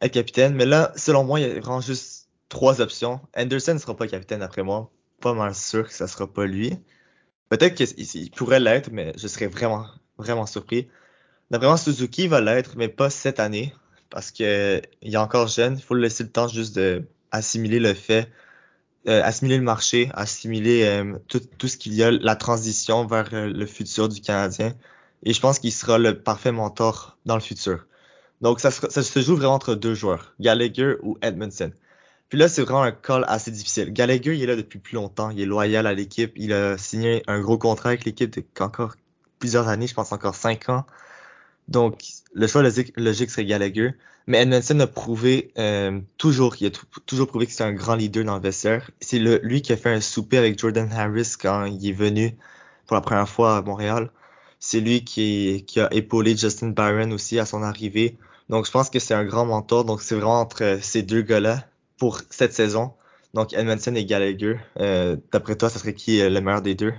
être 0.00 0.12
capitaine, 0.12 0.54
mais 0.54 0.66
là, 0.66 0.92
selon 0.96 1.24
moi, 1.24 1.40
il 1.40 1.46
y 1.46 1.50
a 1.50 1.60
vraiment 1.60 1.80
juste 1.80 2.28
trois 2.48 2.80
options. 2.80 3.20
Anderson 3.36 3.74
ne 3.74 3.78
sera 3.78 3.96
pas 3.96 4.06
capitaine 4.06 4.42
après 4.42 4.62
moi. 4.62 4.90
Pas 5.20 5.34
mal 5.34 5.54
sûr 5.54 5.88
que 5.88 5.94
ça 5.94 6.06
sera 6.06 6.26
pas 6.32 6.46
lui. 6.46 6.78
Peut-être 7.48 7.74
qu'il 7.74 8.30
pourrait 8.32 8.60
l'être, 8.60 8.90
mais 8.92 9.12
je 9.16 9.28
serais 9.28 9.46
vraiment, 9.46 9.86
vraiment 10.18 10.46
surpris. 10.46 10.88
D'après 11.50 11.68
moi, 11.68 11.78
Suzuki 11.78 12.28
va 12.28 12.40
l'être, 12.40 12.76
mais 12.76 12.88
pas 12.88 13.08
cette 13.08 13.40
année, 13.40 13.72
parce 14.10 14.32
que 14.32 14.82
il 15.02 15.14
est 15.14 15.18
encore 15.18 15.46
jeune. 15.46 15.76
Il 15.76 15.82
faut 15.82 15.94
lui 15.94 16.02
laisser 16.02 16.24
le 16.24 16.30
temps 16.30 16.48
juste 16.48 16.74
de 16.76 17.04
assimiler 17.30 17.78
le 17.78 17.94
fait, 17.94 18.30
euh, 19.08 19.22
assimiler 19.22 19.58
le 19.58 19.62
marché, 19.62 20.10
assimiler 20.14 20.84
euh, 20.84 21.18
tout, 21.28 21.40
tout, 21.58 21.68
ce 21.68 21.76
qu'il 21.76 21.94
y 21.94 22.02
a, 22.02 22.10
la 22.10 22.36
transition 22.36 23.06
vers 23.06 23.28
euh, 23.32 23.46
le 23.46 23.66
futur 23.66 24.08
du 24.08 24.20
Canadien. 24.20 24.74
Et 25.22 25.32
je 25.32 25.40
pense 25.40 25.58
qu'il 25.58 25.72
sera 25.72 25.98
le 25.98 26.20
parfait 26.20 26.52
mentor 26.52 27.16
dans 27.26 27.36
le 27.36 27.40
futur. 27.40 27.86
Donc, 28.40 28.60
ça, 28.60 28.70
ça 28.70 29.02
se 29.02 29.20
joue 29.20 29.36
vraiment 29.36 29.54
entre 29.54 29.74
deux 29.74 29.94
joueurs, 29.94 30.34
Gallagher 30.40 30.96
ou 31.02 31.18
Edmondson. 31.22 31.72
Puis 32.28 32.38
là, 32.38 32.48
c'est 32.48 32.62
vraiment 32.62 32.82
un 32.82 32.92
call 32.92 33.24
assez 33.28 33.50
difficile. 33.50 33.92
Gallagher, 33.92 34.34
il 34.34 34.42
est 34.42 34.46
là 34.46 34.56
depuis 34.56 34.78
plus 34.78 34.96
longtemps. 34.96 35.30
Il 35.30 35.40
est 35.40 35.46
loyal 35.46 35.86
à 35.86 35.94
l'équipe. 35.94 36.32
Il 36.36 36.52
a 36.52 36.76
signé 36.76 37.22
un 37.28 37.40
gros 37.40 37.58
contrat 37.58 37.90
avec 37.90 38.04
l'équipe 38.04 38.34
depuis 38.34 38.62
encore 38.62 38.96
plusieurs 39.38 39.68
années, 39.68 39.86
je 39.86 39.94
pense 39.94 40.12
encore 40.12 40.34
cinq 40.34 40.68
ans. 40.68 40.86
Donc, 41.68 42.02
le 42.32 42.46
choix 42.46 42.62
logique, 42.62 43.30
serait 43.30 43.44
Gallagher. 43.44 43.92
Mais 44.26 44.38
Edmondson 44.42 44.80
a 44.80 44.86
prouvé 44.88 45.52
euh, 45.56 46.00
toujours, 46.18 46.56
il 46.60 46.66
a 46.66 46.70
toujours 47.06 47.28
prouvé 47.28 47.46
que 47.46 47.52
c'est 47.52 47.62
un 47.62 47.72
grand 47.72 47.94
leader 47.94 48.24
dans 48.24 48.34
le 48.34 48.40
vestiaire. 48.40 48.90
C'est 49.00 49.18
lui 49.18 49.62
qui 49.62 49.72
a 49.72 49.76
fait 49.76 49.92
un 49.92 50.00
souper 50.00 50.38
avec 50.38 50.58
Jordan 50.58 50.90
Harris 50.92 51.34
quand 51.40 51.64
il 51.64 51.88
est 51.88 51.92
venu 51.92 52.36
pour 52.86 52.96
la 52.96 53.02
première 53.02 53.28
fois 53.28 53.58
à 53.58 53.62
Montréal. 53.62 54.10
C'est 54.68 54.80
lui 54.80 55.04
qui, 55.04 55.64
a 55.76 55.94
épaulé 55.94 56.36
Justin 56.36 56.70
Byron 56.70 57.12
aussi 57.12 57.38
à 57.38 57.46
son 57.46 57.62
arrivée. 57.62 58.18
Donc 58.48 58.66
je 58.66 58.72
pense 58.72 58.90
que 58.90 58.98
c'est 58.98 59.14
un 59.14 59.24
grand 59.24 59.46
mentor. 59.46 59.84
Donc 59.84 60.02
c'est 60.02 60.16
vraiment 60.16 60.40
entre 60.40 60.80
ces 60.82 61.04
deux 61.04 61.22
gars-là 61.22 61.62
pour 61.98 62.20
cette 62.30 62.52
saison. 62.52 62.92
Donc 63.32 63.54
Edmondson 63.54 63.94
et 63.94 64.04
Gallagher. 64.04 64.58
Euh, 64.80 65.16
D'après 65.30 65.54
toi, 65.54 65.70
ça 65.70 65.78
serait 65.78 65.94
qui 65.94 66.20
le 66.20 66.40
meilleur 66.40 66.62
des 66.62 66.74
deux? 66.74 66.92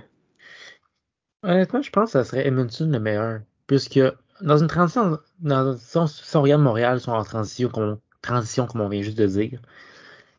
Honnêtement, 1.42 1.82
je 1.82 1.90
pense 1.90 2.06
que 2.06 2.12
ça 2.12 2.24
serait 2.24 2.46
Edmondson 2.46 2.88
le 2.90 3.00
meilleur. 3.00 3.40
Puisque 3.66 4.00
dans 4.40 4.56
une 4.56 4.68
transition, 4.68 5.18
dans, 5.40 5.76
si, 5.76 5.98
on, 5.98 6.06
si 6.06 6.36
on 6.38 6.40
regarde 6.40 6.62
Montréal, 6.62 6.96
ils 6.96 7.04
sont 7.04 7.12
en 7.12 7.22
transition 7.22 7.68
comme, 7.68 7.98
transition, 8.22 8.66
comme 8.66 8.80
on 8.80 8.88
vient 8.88 9.02
juste 9.02 9.18
de 9.18 9.26
dire. 9.26 9.60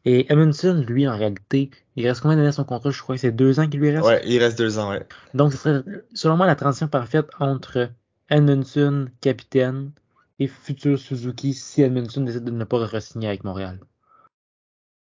Et 0.05 0.31
Edmondson, 0.31 0.83
lui, 0.87 1.07
en 1.07 1.17
réalité, 1.17 1.71
il 1.95 2.07
reste 2.07 2.21
combien 2.21 2.37
d'années 2.37 2.49
à 2.49 2.53
son 2.53 2.63
contrat? 2.63 2.89
Je 2.89 3.01
crois 3.01 3.15
que 3.15 3.21
c'est 3.21 3.31
deux 3.31 3.59
ans 3.59 3.67
qu'il 3.67 3.81
lui 3.81 3.91
reste. 3.91 4.05
Ouais, 4.05 4.21
il 4.25 4.39
reste 4.39 4.57
deux 4.57 4.79
ans, 4.79 4.91
ouais. 4.91 5.05
Donc, 5.33 5.51
ce 5.51 5.57
serait, 5.57 5.83
selon 6.13 6.37
moi, 6.37 6.47
la 6.47 6.55
transition 6.55 6.87
parfaite 6.87 7.27
entre 7.39 7.89
Edmondson, 8.29 9.09
capitaine, 9.21 9.91
et 10.39 10.47
futur 10.47 10.97
Suzuki 10.97 11.53
si 11.53 11.81
Edmondson 11.81 12.21
décide 12.21 12.45
de 12.45 12.51
ne 12.51 12.63
pas 12.63 12.77
re-signer 12.77 13.27
avec 13.27 13.43
Montréal. 13.43 13.79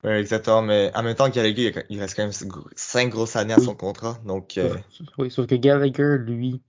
Oui, 0.02 0.10
exactement, 0.10 0.62
mais 0.62 0.90
en 0.94 1.02
même 1.02 1.14
temps, 1.14 1.28
Gallagher, 1.28 1.72
il 1.88 2.00
reste 2.00 2.16
quand 2.16 2.24
même 2.24 2.58
cinq 2.74 3.10
grosses 3.10 3.36
années 3.36 3.54
à 3.54 3.60
son 3.60 3.74
contrat, 3.74 4.18
donc... 4.26 4.58
Euh... 4.58 4.76
Oui, 5.16 5.30
sauf 5.30 5.46
que 5.46 5.54
Gallagher, 5.54 6.16
lui, 6.18 6.60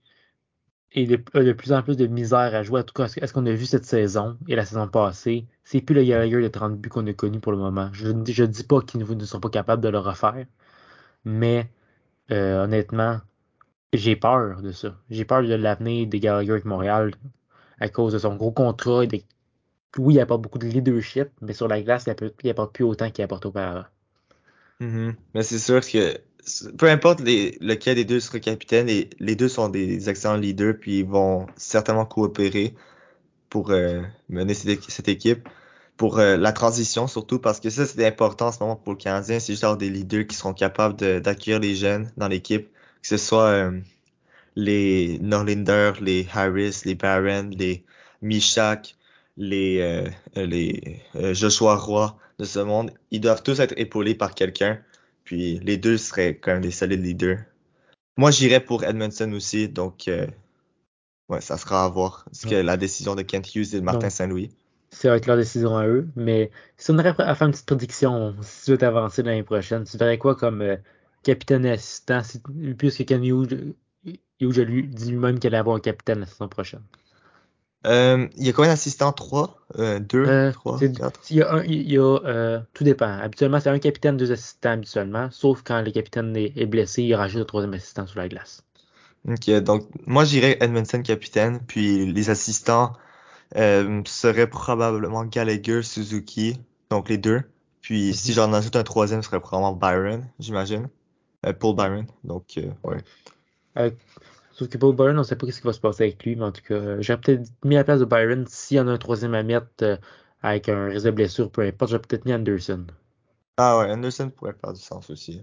de, 0.96 1.16
de, 1.34 1.52
plus 1.52 1.72
en 1.72 1.82
plus 1.82 1.96
de 1.96 2.06
misère 2.06 2.54
à 2.54 2.62
jouer. 2.62 2.80
En 2.80 2.84
tout 2.84 2.94
cas, 2.94 3.06
est-ce 3.06 3.32
qu'on 3.32 3.46
a 3.46 3.52
vu 3.52 3.66
cette 3.66 3.84
saison 3.84 4.36
et 4.48 4.56
la 4.56 4.64
saison 4.64 4.88
passée? 4.88 5.46
C'est 5.70 5.82
plus 5.82 5.94
le 5.94 6.02
Gallagher 6.02 6.42
de 6.42 6.48
30 6.48 6.80
buts 6.80 6.88
qu'on 6.88 7.06
a 7.06 7.12
connu 7.12 7.38
pour 7.38 7.52
le 7.52 7.58
moment. 7.58 7.90
Je 7.92 8.08
ne 8.08 8.46
dis 8.46 8.64
pas 8.64 8.80
qu'ils 8.80 9.06
ne 9.06 9.24
sont 9.24 9.38
pas 9.38 9.50
capables 9.50 9.80
de 9.80 9.88
le 9.88 10.00
refaire, 10.00 10.44
mais 11.24 11.70
euh, 12.32 12.64
honnêtement, 12.64 13.20
j'ai 13.92 14.16
peur 14.16 14.62
de 14.62 14.72
ça. 14.72 14.96
J'ai 15.10 15.24
peur 15.24 15.44
de 15.44 15.54
l'avenir 15.54 16.08
des 16.08 16.18
Gallagher 16.18 16.50
avec 16.50 16.64
Montréal 16.64 17.12
à 17.78 17.88
cause 17.88 18.14
de 18.14 18.18
son 18.18 18.34
gros 18.34 18.50
contrat. 18.50 19.04
Et 19.04 19.06
des... 19.06 19.24
Oui, 19.96 20.14
il 20.14 20.20
apporte 20.20 20.42
beaucoup 20.42 20.58
de 20.58 20.66
leadership, 20.66 21.28
mais 21.40 21.52
sur 21.52 21.68
la 21.68 21.80
glace, 21.80 22.08
il 22.42 22.50
apporte 22.50 22.72
plus 22.74 22.84
autant 22.84 23.08
qu'il 23.12 23.22
apporte 23.22 23.46
auparavant. 23.46 23.86
Mm 24.80 24.86
-hmm. 24.86 25.14
Mais 25.34 25.44
c'est 25.44 25.60
sûr 25.60 25.80
que 25.82 26.18
peu 26.78 26.90
importe 26.90 27.20
les, 27.20 27.56
lequel 27.60 27.94
des 27.94 28.04
deux 28.04 28.18
sera 28.18 28.40
capitaine, 28.40 28.88
les, 29.20 29.36
deux 29.36 29.48
sont 29.48 29.68
des 29.68 30.08
excellents 30.08 30.36
leaders, 30.46 30.74
puis 30.80 30.98
ils 31.00 31.06
vont 31.06 31.46
certainement 31.56 32.06
coopérer 32.06 32.74
pour 33.50 33.70
euh, 33.70 34.02
mener 34.28 34.54
cette, 34.54 35.08
équipe, 35.08 35.48
pour 36.00 36.18
euh, 36.18 36.38
la 36.38 36.52
transition 36.52 37.06
surtout, 37.06 37.38
parce 37.38 37.60
que 37.60 37.68
ça, 37.68 37.84
c'est 37.84 38.06
important 38.06 38.46
en 38.46 38.52
ce 38.52 38.60
moment 38.60 38.74
pour 38.74 38.94
le 38.94 38.98
Canadien, 38.98 39.38
c'est 39.38 39.52
juste 39.52 39.64
avoir 39.64 39.76
des 39.76 39.90
leaders 39.90 40.26
qui 40.26 40.34
seront 40.34 40.54
capables 40.54 40.96
d'accueillir 41.20 41.60
les 41.60 41.74
jeunes 41.74 42.10
dans 42.16 42.28
l'équipe, 42.28 42.72
que 43.02 43.08
ce 43.08 43.18
soit 43.18 43.48
euh, 43.48 43.78
les 44.56 45.18
Norlinder, 45.20 45.92
les 46.00 46.26
Harris, 46.32 46.80
les 46.86 46.94
Barron, 46.94 47.50
les 47.52 47.84
Mishak, 48.22 48.96
les, 49.36 50.06
les 50.36 51.02
Joshua 51.14 51.76
Roy 51.76 52.16
de 52.38 52.44
ce 52.44 52.60
monde, 52.60 52.92
ils 53.10 53.20
doivent 53.20 53.42
tous 53.42 53.60
être 53.60 53.74
épaulés 53.76 54.14
par 54.14 54.34
quelqu'un 54.34 54.80
puis 55.30 55.60
les 55.60 55.76
deux 55.76 55.96
seraient 55.96 56.36
quand 56.36 56.54
même 56.54 56.62
des 56.62 56.72
solides 56.72 57.04
leaders. 57.04 57.38
Moi, 58.16 58.32
j'irais 58.32 58.58
pour 58.58 58.82
Edmondson 58.82 59.30
aussi, 59.32 59.68
donc 59.68 60.08
euh, 60.08 60.26
ouais, 61.28 61.40
ça 61.40 61.56
sera 61.56 61.84
à 61.84 61.88
voir. 61.88 62.24
Est-ce 62.32 62.48
que 62.48 62.56
la 62.56 62.76
décision 62.76 63.14
de 63.14 63.22
Kent 63.22 63.54
Hughes 63.54 63.74
et 63.74 63.76
de 63.76 63.84
Martin 63.84 64.10
Saint-Louis? 64.10 64.50
Ça 64.90 65.10
va 65.10 65.16
être 65.16 65.26
leur 65.26 65.36
décision 65.36 65.76
à 65.76 65.86
eux, 65.86 66.08
mais 66.16 66.50
si 66.76 66.90
on 66.90 66.98
aurait 66.98 67.14
à 67.18 67.34
faire 67.34 67.46
une 67.46 67.52
petite 67.52 67.66
prédiction, 67.66 68.34
si 68.42 68.64
tu 68.64 68.70
veux 68.72 68.78
t'avancer 68.78 69.22
l'année 69.22 69.44
prochaine, 69.44 69.84
tu 69.84 69.96
verrais 69.96 70.18
quoi 70.18 70.34
comme 70.34 70.62
euh, 70.62 70.76
capitaine 71.22 71.64
et 71.64 71.70
assistant, 71.72 72.22
si, 72.24 72.40
puisque 72.76 73.04
Kent 73.04 73.24
Hughes, 73.24 73.74
Hughes 74.40 74.58
lui, 74.58 74.88
dit 74.88 75.10
lui-même 75.10 75.38
qu'il 75.38 75.48
allait 75.48 75.58
avoir 75.58 75.76
un 75.76 75.80
capitaine 75.80 76.20
la 76.20 76.26
saison 76.26 76.48
prochaine? 76.48 76.82
Euh, 77.86 78.26
il 78.36 78.46
y 78.46 78.50
a 78.50 78.52
combien 78.52 78.70
d'assistants? 78.70 79.12
3? 79.12 79.58
2? 80.00 80.52
3? 80.52 80.78
4? 80.78 81.20
Il 81.30 81.36
y 81.36 81.42
a, 81.42 81.54
un, 81.54 81.62
il 81.64 81.90
y 81.90 81.96
a 81.96 82.02
euh, 82.02 82.60
tout 82.74 82.84
dépend. 82.84 83.06
Habituellement, 83.06 83.60
c'est 83.60 83.70
un 83.70 83.78
capitaine, 83.78 84.16
deux 84.16 84.32
assistants 84.32 84.72
habituellement, 84.72 85.28
sauf 85.30 85.62
quand 85.62 85.80
le 85.80 85.90
capitaine 85.90 86.36
est, 86.36 86.52
est 86.56 86.66
blessé, 86.66 87.02
il 87.04 87.14
rajoute 87.14 87.42
un 87.42 87.44
troisième 87.44 87.74
assistant 87.74 88.06
sur 88.06 88.18
la 88.18 88.28
glace. 88.28 88.62
Ok, 89.28 89.50
donc 89.60 89.86
moi 90.06 90.24
j'irais 90.24 90.56
Edmondson 90.60 91.02
capitaine, 91.02 91.60
puis 91.66 92.10
les 92.10 92.30
assistants 92.30 92.92
euh, 93.56 94.02
seraient 94.06 94.48
probablement 94.48 95.24
Gallagher, 95.24 95.82
Suzuki, 95.82 96.58
donc 96.90 97.08
les 97.08 97.18
deux. 97.18 97.42
Puis 97.80 98.14
si 98.14 98.32
j'en 98.32 98.52
ajoute 98.52 98.76
un 98.76 98.82
troisième, 98.82 99.22
ce 99.22 99.28
serait 99.28 99.40
probablement 99.40 99.72
Byron, 99.72 100.24
j'imagine. 100.38 100.88
Euh, 101.46 101.52
Paul 101.52 101.74
Byron, 101.74 102.06
donc 102.24 102.54
euh, 102.58 102.70
ouais. 102.84 102.98
Euh, 103.78 103.90
Sauf 104.52 104.68
que 104.68 104.76
Paul 104.76 104.94
Byron, 104.94 105.16
on 105.16 105.20
ne 105.20 105.22
sait 105.22 105.36
pas 105.36 105.50
ce 105.50 105.60
qui 105.60 105.66
va 105.66 105.72
se 105.72 105.80
passer 105.80 106.04
avec 106.04 106.22
lui, 106.24 106.36
mais 106.36 106.44
en 106.44 106.52
tout 106.52 106.60
cas, 106.62 107.00
j'aurais 107.00 107.20
peut-être 107.20 107.48
mis 107.64 107.76
à 107.76 107.78
la 107.78 107.84
place 107.84 108.00
de 108.00 108.04
Byron 108.04 108.44
s'il 108.46 108.76
y 108.76 108.80
en 108.80 108.88
a 108.88 108.92
un 108.92 108.98
troisième 108.98 109.32
à 109.34 109.42
mettre 109.42 109.98
avec 110.42 110.68
un 110.68 110.88
risque 110.88 111.06
de 111.06 111.10
blessure, 111.10 111.50
peu 111.50 111.62
importe, 111.62 111.90
j'aurais 111.90 112.02
peut-être 112.02 112.26
mis 112.26 112.34
Anderson. 112.34 112.86
Ah 113.56 113.78
ouais, 113.78 113.90
Anderson 113.90 114.30
pourrait 114.30 114.54
faire 114.60 114.72
du 114.72 114.80
sens 114.80 115.08
aussi. 115.10 115.42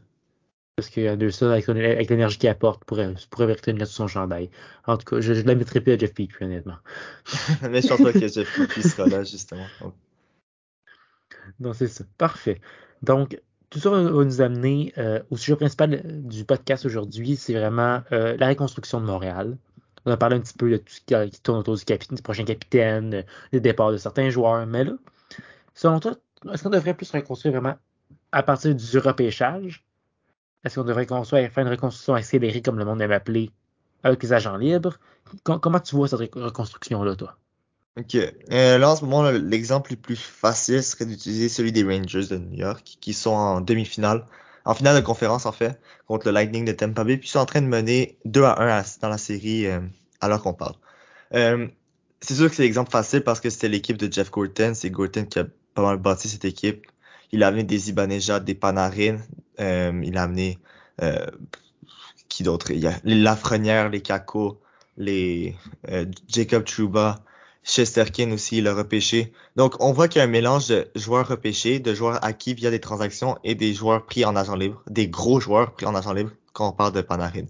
Parce 0.77 0.91
que 0.91 1.11
Anderson, 1.11 1.47
avec, 1.47 1.67
avec 1.67 2.07
l'énergie 2.07 2.37
qu'il 2.37 2.49
apporte, 2.49 2.83
pourrait, 2.85 3.11
pourrait 3.31 3.47
mériter 3.47 3.71
une 3.71 3.79
lettre 3.79 3.89
sur 3.89 4.03
son 4.03 4.07
chandail. 4.07 4.51
En 4.85 4.95
tout 4.95 5.05
cas, 5.05 5.21
je 5.21 5.33
ne 5.33 5.41
la 5.41 5.55
mettrais 5.55 5.81
plus 5.81 5.93
à 5.93 5.97
Jeff 5.97 6.13
Petrie, 6.13 6.45
honnêtement. 6.45 6.77
mais 7.67 7.81
je 7.81 7.87
pense 7.87 7.99
pas 7.99 8.13
que 8.13 8.27
Jeff 8.27 8.55
Petrie 8.55 8.83
sera 8.83 9.07
là, 9.07 9.23
justement. 9.23 9.65
Donc, 9.81 9.93
Donc 11.59 11.75
c'est 11.75 11.87
ça. 11.87 12.03
Parfait. 12.19 12.61
Donc, 13.01 13.41
tout 13.71 13.79
ça 13.79 13.89
va 13.89 14.03
nous 14.03 14.39
amener 14.39 14.93
euh, 14.99 15.19
au 15.31 15.37
sujet 15.37 15.55
principal 15.55 15.99
du 16.05 16.45
podcast 16.45 16.85
aujourd'hui, 16.85 17.37
c'est 17.37 17.55
vraiment 17.55 18.03
euh, 18.11 18.37
la 18.37 18.49
reconstruction 18.49 19.01
de 19.01 19.05
Montréal. 19.07 19.57
On 20.05 20.11
a 20.11 20.17
parlé 20.17 20.35
un 20.35 20.41
petit 20.41 20.53
peu 20.53 20.69
de 20.69 20.77
tout 20.77 20.93
ce 20.93 21.01
qui, 21.01 21.41
tourne 21.41 21.57
autour 21.57 21.75
du, 21.75 21.85
capitaine, 21.85 22.17
du 22.17 22.21
prochain 22.21 22.45
capitaine, 22.45 23.25
des 23.51 23.59
départs 23.59 23.91
de 23.91 23.97
certains 23.97 24.29
joueurs. 24.29 24.67
Mais 24.67 24.83
là, 24.83 24.93
selon 25.73 25.99
toi, 25.99 26.17
est-ce 26.53 26.61
qu'on 26.61 26.69
devrait 26.69 26.93
plus 26.93 27.09
reconstruire 27.09 27.53
vraiment 27.53 27.77
à 28.31 28.43
partir 28.43 28.75
du 28.75 28.97
repêchage? 28.99 29.86
Est-ce 30.63 30.75
qu'on 30.75 30.85
devrait 30.85 31.05
construire, 31.05 31.51
faire 31.51 31.65
une 31.65 31.71
reconstruction 31.71 32.13
accélérée, 32.13 32.61
comme 32.61 32.77
le 32.77 32.85
monde 32.85 33.01
aime 33.01 33.11
appeler, 33.11 33.51
avec 34.03 34.21
les 34.23 34.33
agents 34.33 34.57
libres? 34.57 34.97
comment 35.43 35.79
tu 35.79 35.95
vois 35.95 36.07
cette 36.07 36.19
reconstruction-là, 36.19 37.15
toi? 37.15 37.37
Ok. 37.97 38.15
Euh, 38.15 38.77
là, 38.77 38.91
en 38.91 38.95
ce 38.95 39.03
moment, 39.03 39.29
l'exemple 39.31 39.91
le 39.91 39.97
plus 39.97 40.15
facile 40.15 40.83
serait 40.83 41.05
d'utiliser 41.05 41.49
celui 41.49 41.71
des 41.71 41.83
Rangers 41.83 42.27
de 42.27 42.37
New 42.37 42.57
York, 42.57 42.97
qui 43.01 43.13
sont 43.13 43.31
en 43.31 43.61
demi-finale, 43.61 44.25
en 44.65 44.73
finale 44.73 44.95
de 44.95 45.05
conférence, 45.05 45.45
en 45.45 45.51
fait, 45.51 45.79
contre 46.07 46.27
le 46.27 46.33
Lightning 46.33 46.65
de 46.65 46.73
Tampa 46.73 47.03
Bay, 47.03 47.17
puis 47.17 47.27
sont 47.27 47.39
en 47.39 47.45
train 47.45 47.61
de 47.61 47.67
mener 47.67 48.17
2 48.25 48.43
à 48.43 48.61
1 48.61 48.83
dans 49.01 49.09
la 49.09 49.17
série 49.17 49.65
euh, 49.65 49.79
alors 50.21 50.43
qu'on 50.43 50.53
parle. 50.53 50.75
Euh, 51.33 51.67
c'est 52.21 52.35
sûr 52.35 52.49
que 52.49 52.55
c'est 52.55 52.63
l'exemple 52.63 52.91
facile 52.91 53.23
parce 53.23 53.39
que 53.39 53.49
c'était 53.49 53.69
l'équipe 53.69 53.97
de 53.97 54.11
Jeff 54.11 54.31
Gorton. 54.31 54.73
C'est 54.73 54.89
Gorton 54.89 55.25
qui 55.25 55.39
a 55.39 55.45
pas 55.73 55.81
mal 55.81 55.97
bâti 55.97 56.29
cette 56.29 56.45
équipe. 56.45 56.85
Il 57.31 57.43
a 57.43 57.47
amené 57.47 57.63
des 57.63 57.89
Ibanejad, 57.89 58.43
des 58.45 58.55
Panarin. 58.55 59.17
Euh, 59.59 60.01
il 60.03 60.17
a 60.17 60.23
amené 60.23 60.59
euh, 61.01 61.25
qui 62.29 62.43
d'autre? 62.43 62.71
Il 62.71 62.79
y 62.79 62.87
a 62.87 62.93
les 63.03 63.15
Lafrenière, 63.15 63.89
les 63.89 64.01
Kako, 64.01 64.59
les 64.97 65.55
euh, 65.89 66.05
Jacob 66.27 66.63
Trouba, 66.63 67.19
Chesterkin 67.63 68.31
aussi, 68.31 68.59
il 68.59 68.67
a 68.67 68.73
repêché. 68.73 69.33
Donc, 69.55 69.75
on 69.81 69.91
voit 69.91 70.07
qu'il 70.07 70.19
y 70.19 70.21
a 70.21 70.25
un 70.25 70.31
mélange 70.31 70.67
de 70.67 70.87
joueurs 70.95 71.27
repêchés, 71.27 71.79
de 71.79 71.93
joueurs 71.93 72.23
acquis 72.23 72.53
via 72.53 72.71
des 72.71 72.79
transactions 72.79 73.37
et 73.43 73.55
des 73.55 73.73
joueurs 73.73 74.05
pris 74.05 74.23
en 74.23 74.35
agent 74.35 74.55
libre, 74.55 74.81
des 74.89 75.09
gros 75.09 75.39
joueurs 75.39 75.73
pris 75.73 75.85
en 75.85 75.95
agent 75.95 76.13
libre 76.13 76.31
quand 76.53 76.69
on 76.69 76.71
parle 76.71 76.93
de 76.93 77.01
Panarin. 77.01 77.45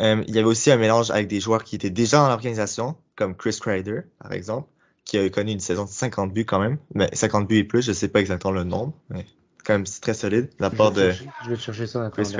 Il 0.00 0.34
y 0.34 0.38
avait 0.38 0.46
aussi 0.46 0.70
un 0.70 0.76
mélange 0.76 1.10
avec 1.10 1.26
des 1.26 1.40
joueurs 1.40 1.64
qui 1.64 1.74
étaient 1.74 1.90
déjà 1.90 2.18
dans 2.18 2.28
l'organisation, 2.28 2.96
comme 3.16 3.36
Chris 3.36 3.58
Kreider, 3.60 4.02
par 4.20 4.32
exemple, 4.32 4.68
qui 5.08 5.16
a 5.18 5.28
connu 5.30 5.52
une 5.52 5.60
saison 5.60 5.86
de 5.86 5.90
50 5.90 6.32
buts 6.32 6.44
quand 6.44 6.60
même. 6.60 6.76
Mais 6.94 7.08
50 7.12 7.48
buts 7.48 7.56
et 7.56 7.64
plus, 7.64 7.82
je 7.82 7.92
sais 7.92 8.08
pas 8.08 8.20
exactement 8.20 8.52
le 8.52 8.62
nombre, 8.62 8.92
mais 9.08 9.26
quand 9.64 9.72
même 9.72 9.86
c'est 9.86 10.00
très 10.00 10.14
solide 10.14 10.50
la 10.60 10.70
part 10.70 10.92
de 10.92 11.10
je 11.44 11.50
vais 11.50 11.56
chercher 11.56 11.86
ça 11.86 12.08
Chris. 12.12 12.32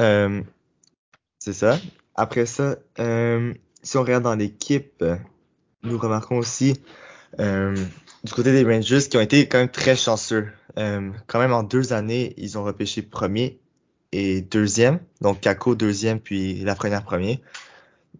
Euh, 0.00 0.42
c'est 1.38 1.52
ça. 1.52 1.78
Après 2.14 2.46
ça, 2.46 2.76
euh, 2.98 3.54
si 3.82 3.96
on 3.96 4.02
regarde 4.02 4.22
dans 4.22 4.34
l'équipe, 4.34 5.02
nous 5.82 5.98
remarquons 5.98 6.36
aussi 6.36 6.80
euh, 7.40 7.74
du 8.22 8.32
côté 8.32 8.52
des 8.52 8.64
Rangers 8.64 9.08
qui 9.10 9.16
ont 9.16 9.20
été 9.20 9.48
quand 9.48 9.58
même 9.58 9.70
très 9.70 9.96
chanceux. 9.96 10.48
Quand 10.76 11.38
même 11.38 11.52
en 11.52 11.62
deux 11.62 11.92
années, 11.92 12.34
ils 12.36 12.56
ont 12.56 12.64
repêché 12.64 13.02
premier 13.02 13.58
et 14.12 14.42
deuxième. 14.42 15.00
Donc 15.20 15.40
Kako 15.40 15.74
deuxième 15.74 16.20
puis 16.20 16.62
la 16.64 16.74
première 16.74 17.02
premier. 17.02 17.42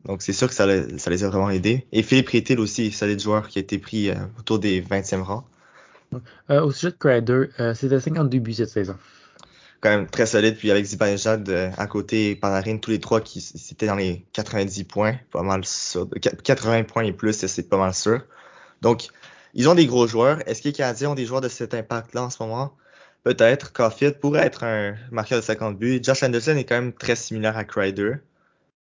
Donc 0.05 0.23
c'est 0.23 0.33
sûr 0.33 0.49
que 0.49 0.55
ça, 0.55 0.67
ça, 0.99 1.11
les 1.11 1.25
a 1.25 1.29
vraiment 1.29 1.51
aidés. 1.51 1.87
Et 1.93 2.03
Philippe 2.03 2.29
Rétil 2.29 2.59
aussi, 2.59 2.91
solide 2.91 3.21
joueur 3.21 3.49
qui 3.49 3.59
a 3.59 3.63
été 3.63 3.79
pris 3.79 4.11
euh, 4.11 4.15
autour 4.39 4.59
des 4.59 4.81
20e 4.81 5.23
rangs. 5.23 5.45
Euh, 6.51 6.63
au 6.63 6.71
sujet 6.73 6.93
de 6.93 6.97
Crider, 6.97 7.51
euh, 7.61 7.75
c'était 7.75 8.01
52 8.01 8.39
buts 8.39 8.55
cette 8.55 8.71
saison. 8.71 8.97
Quand 9.81 9.91
même 9.91 10.07
très 10.07 10.27
solide. 10.27 10.57
Puis 10.57 10.71
avec 10.71 10.85
Zibanejad 10.85 11.49
à 11.77 11.87
côté, 11.87 12.35
Panarin, 12.37 12.79
tous 12.79 12.91
les 12.91 13.01
trois 13.01 13.21
qui 13.21 13.39
étaient 13.71 13.87
dans 13.87 13.95
les 13.95 14.27
90 14.33 14.85
points, 14.85 15.15
pas 15.31 15.43
mal 15.43 15.65
sûr. 15.65 16.09
80 16.21 16.85
points 16.85 17.05
et 17.05 17.13
plus, 17.13 17.47
c'est 17.47 17.69
pas 17.69 17.79
mal 17.79 17.95
sûr. 17.95 18.21
Donc, 18.83 19.09
ils 19.55 19.69
ont 19.69 19.75
des 19.75 19.87
gros 19.87 20.07
joueurs. 20.07 20.47
Est-ce 20.47 20.61
que 20.61 20.69
les 20.69 20.75
Canadiens 20.75 21.11
ont 21.11 21.15
des 21.15 21.25
joueurs 21.25 21.41
de 21.41 21.49
cet 21.49 21.73
impact-là 21.73 22.25
en 22.25 22.31
ce 22.31 22.43
moment? 22.43 22.75
Peut-être. 23.23 23.73
Caulfield 23.73 24.19
pourrait 24.19 24.45
être 24.45 24.65
un 24.65 24.97
marqueur 25.11 25.41
de 25.41 25.45
50 25.45 25.79
buts. 25.79 26.01
Josh 26.03 26.23
Anderson 26.23 26.57
est 26.57 26.65
quand 26.65 26.77
même 26.77 26.93
très 26.93 27.17
similaire 27.17 27.57
à 27.57 27.65
Crider. 27.65 28.17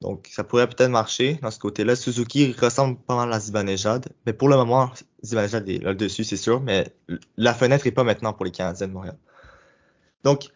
Donc, 0.00 0.28
ça 0.30 0.44
pourrait 0.44 0.68
peut-être 0.68 0.90
marcher 0.90 1.38
dans 1.42 1.50
ce 1.50 1.58
côté-là. 1.58 1.96
Suzuki 1.96 2.54
ressemble 2.60 2.98
pas 2.98 3.16
mal 3.16 3.32
à 3.32 3.40
Zibanejad. 3.40 4.06
Mais 4.26 4.32
pour 4.32 4.48
le 4.48 4.56
moment, 4.56 4.92
Zibanejad 5.24 5.68
est 5.68 5.82
là-dessus, 5.82 6.24
c'est 6.24 6.36
sûr. 6.36 6.60
Mais 6.60 6.94
la 7.36 7.52
fenêtre 7.52 7.86
est 7.86 7.92
pas 7.92 8.04
maintenant 8.04 8.32
pour 8.32 8.44
les 8.44 8.52
Canadiens 8.52 8.86
de 8.86 8.92
Montréal. 8.92 9.16
Donc, 10.22 10.50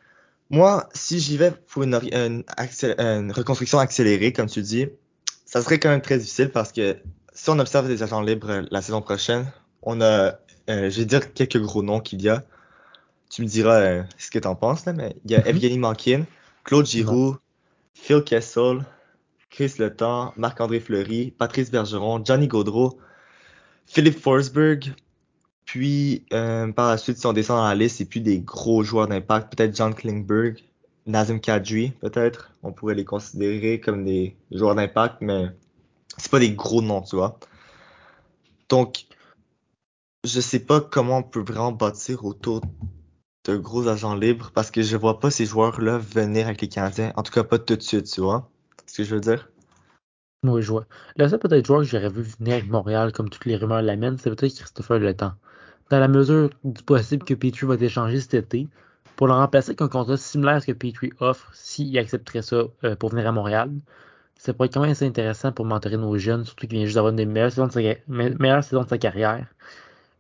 moi, 0.51 0.89
si 0.95 1.19
j'y 1.19 1.37
vais 1.37 1.51
pour 1.51 1.83
une, 1.83 1.99
une, 2.13 3.33
reconstruction 3.33 3.79
accélérée, 3.79 4.33
comme 4.33 4.49
tu 4.49 4.63
dis, 4.63 4.87
ça 5.45 5.63
serait 5.63 5.81
quand 5.81 5.89
même 5.89 6.03
très 6.03 6.19
difficile 6.19 6.51
parce 6.51 6.73
que 6.73 6.99
si 7.33 7.51
on 7.51 7.59
observe 7.59 7.89
des 7.89 8.03
agents 8.03 8.21
libres 8.21 8.65
la 8.71 8.83
saison 8.83 9.03
prochaine, 9.03 9.51
on 9.83 10.01
a, 10.01 10.39
euh, 10.71 10.91
je 10.91 11.01
vais 11.01 11.05
dire 11.05 11.33
quelques 11.33 11.59
gros 11.59 11.83
noms 11.83 12.01
qu'il 12.01 12.23
y 12.23 12.29
a. 12.29 12.45
Tu 13.31 13.43
me 13.43 13.47
diras 13.47 13.81
euh, 13.81 14.03
ce 14.19 14.31
que 14.31 14.39
tu 14.39 14.47
en 14.47 14.55
penses, 14.55 14.85
là, 14.85 14.93
mais 14.93 15.17
il 15.25 15.31
y 15.31 15.35
a 15.35 15.41
mhm. 15.41 15.47
Evgeny 15.47 15.79
Mankin, 15.79 16.25
Claude 16.65 16.87
Giroux, 16.87 17.37
Phil 17.95 18.23
Kessel, 18.23 18.85
Chris 19.53 19.75
Letang, 19.79 20.33
Marc-André 20.37 20.81
Fleury, 20.81 21.31
Patrice 21.31 21.71
Bergeron, 21.71 22.25
Johnny 22.25 22.49
Gaudreau, 22.49 22.99
Philippe 23.87 24.19
Forsberg, 24.19 24.95
puis 25.67 26.25
euh, 26.33 26.73
par 26.73 26.89
la 26.89 26.97
suite, 26.97 27.19
si 27.19 27.27
on 27.27 27.35
descend 27.35 27.59
dans 27.59 27.69
la 27.69 27.75
liste, 27.75 27.99
c'est 27.99 28.07
plus 28.07 28.21
des 28.21 28.41
gros 28.41 28.83
joueurs 28.83 29.07
d'impact, 29.07 29.55
peut-être 29.55 29.77
John 29.77 29.95
Klingberg, 29.95 30.59
Nazem 31.07 31.39
Kadri, 31.39 31.91
peut-être. 32.01 32.51
On 32.63 32.73
pourrait 32.73 32.95
les 32.95 33.05
considérer 33.05 33.79
comme 33.79 34.05
des 34.05 34.35
joueurs 34.51 34.75
d'impact, 34.75 35.17
mais 35.21 35.49
c'est 36.17 36.31
pas 36.31 36.39
des 36.39 36.53
gros 36.53 36.81
noms, 36.81 37.03
tu 37.03 37.17
vois. 37.17 37.39
Donc, 38.71 39.05
je 40.25 40.41
sais 40.41 40.61
pas 40.61 40.81
comment 40.81 41.19
on 41.19 41.23
peut 41.23 41.43
vraiment 41.43 41.73
bâtir 41.73 42.25
autour 42.25 42.63
de 43.45 43.57
gros 43.57 43.87
agents 43.89 44.15
libres 44.15 44.51
parce 44.55 44.71
que 44.71 44.81
je 44.83 44.97
vois 44.97 45.21
pas 45.21 45.31
ces 45.31 45.45
joueurs-là 45.45 45.99
venir 45.99 46.47
avec 46.47 46.63
les 46.63 46.69
Canadiens. 46.69 47.13
En 47.17 47.23
tout 47.23 47.33
cas, 47.33 47.45
pas 47.45 47.59
tout 47.59 47.77
de 47.77 47.83
suite, 47.83 48.11
tu 48.11 48.23
vois. 48.23 48.52
Ce 48.93 48.99
que 48.99 49.05
je 49.05 49.15
veux 49.15 49.21
dire? 49.23 49.49
Oui, 50.45 50.61
je 50.61 50.71
vois. 50.71 50.85
Le 51.17 51.27
seul 51.27 51.39
peut-être 51.39 51.65
joueur 51.65 51.81
que 51.81 51.87
j'aurais 51.87 52.11
vu 52.11 52.23
venir 52.23 52.55
avec 52.55 52.69
Montréal, 52.69 53.13
comme 53.13 53.31
toutes 53.31 53.47
les 53.47 53.57
rumeurs 53.57 53.81
l'amènent, 53.81 54.19
c'est 54.19 54.29
peut-être 54.29 54.55
Christopher 54.55 54.99
Le 54.99 55.15
Temps. 55.15 55.33
Dans 55.89 55.99
la 55.99 56.09
mesure 56.09 56.51
du 56.63 56.83
possible 56.83 57.25
que 57.25 57.33
Petrie 57.33 57.65
va 57.65 57.77
échangé 57.77 58.21
cet 58.21 58.35
été, 58.35 58.69
pour 59.17 59.29
le 59.29 59.33
remplacer 59.33 59.71
avec 59.71 59.81
un 59.81 59.89
contrat 59.89 60.19
similaire 60.19 60.57
à 60.57 60.61
ce 60.61 60.67
que 60.67 60.73
Petrie 60.73 61.11
offre 61.21 61.51
s'il 61.55 61.97
accepterait 61.97 62.43
ça 62.43 62.65
euh, 62.85 62.95
pour 62.95 63.09
venir 63.09 63.27
à 63.27 63.33
Montréal, 63.33 63.71
ça 64.37 64.53
pourrait 64.53 64.67
être 64.67 64.75
quand 64.75 64.83
même 64.83 64.91
assez 64.91 65.07
intéressant 65.07 65.53
pour 65.53 65.65
mentorer 65.65 65.97
nos 65.97 66.19
jeunes, 66.19 66.45
surtout 66.45 66.67
qu'il 66.67 66.77
vient 66.77 66.85
juste 66.85 66.97
d'avoir 66.97 67.13
une 67.13 67.17
des 67.17 67.25
meilleures 67.25 67.51
saisons 67.51 67.69
de 67.69 67.73
sa, 67.73 68.63
saisons 68.63 68.83
de 68.83 68.89
sa 68.89 68.99
carrière. 68.99 69.47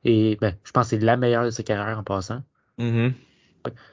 Et 0.05 0.38
ben, 0.41 0.57
je 0.64 0.71
pense 0.71 0.87
que 0.87 0.91
c'est 0.97 1.05
la 1.05 1.19
meilleure 1.19 1.45
de 1.45 1.50
sa 1.50 1.62
carrière 1.62 1.99
en 1.99 2.05
passant. 2.05 2.43
Mm-hmm. 2.79 3.12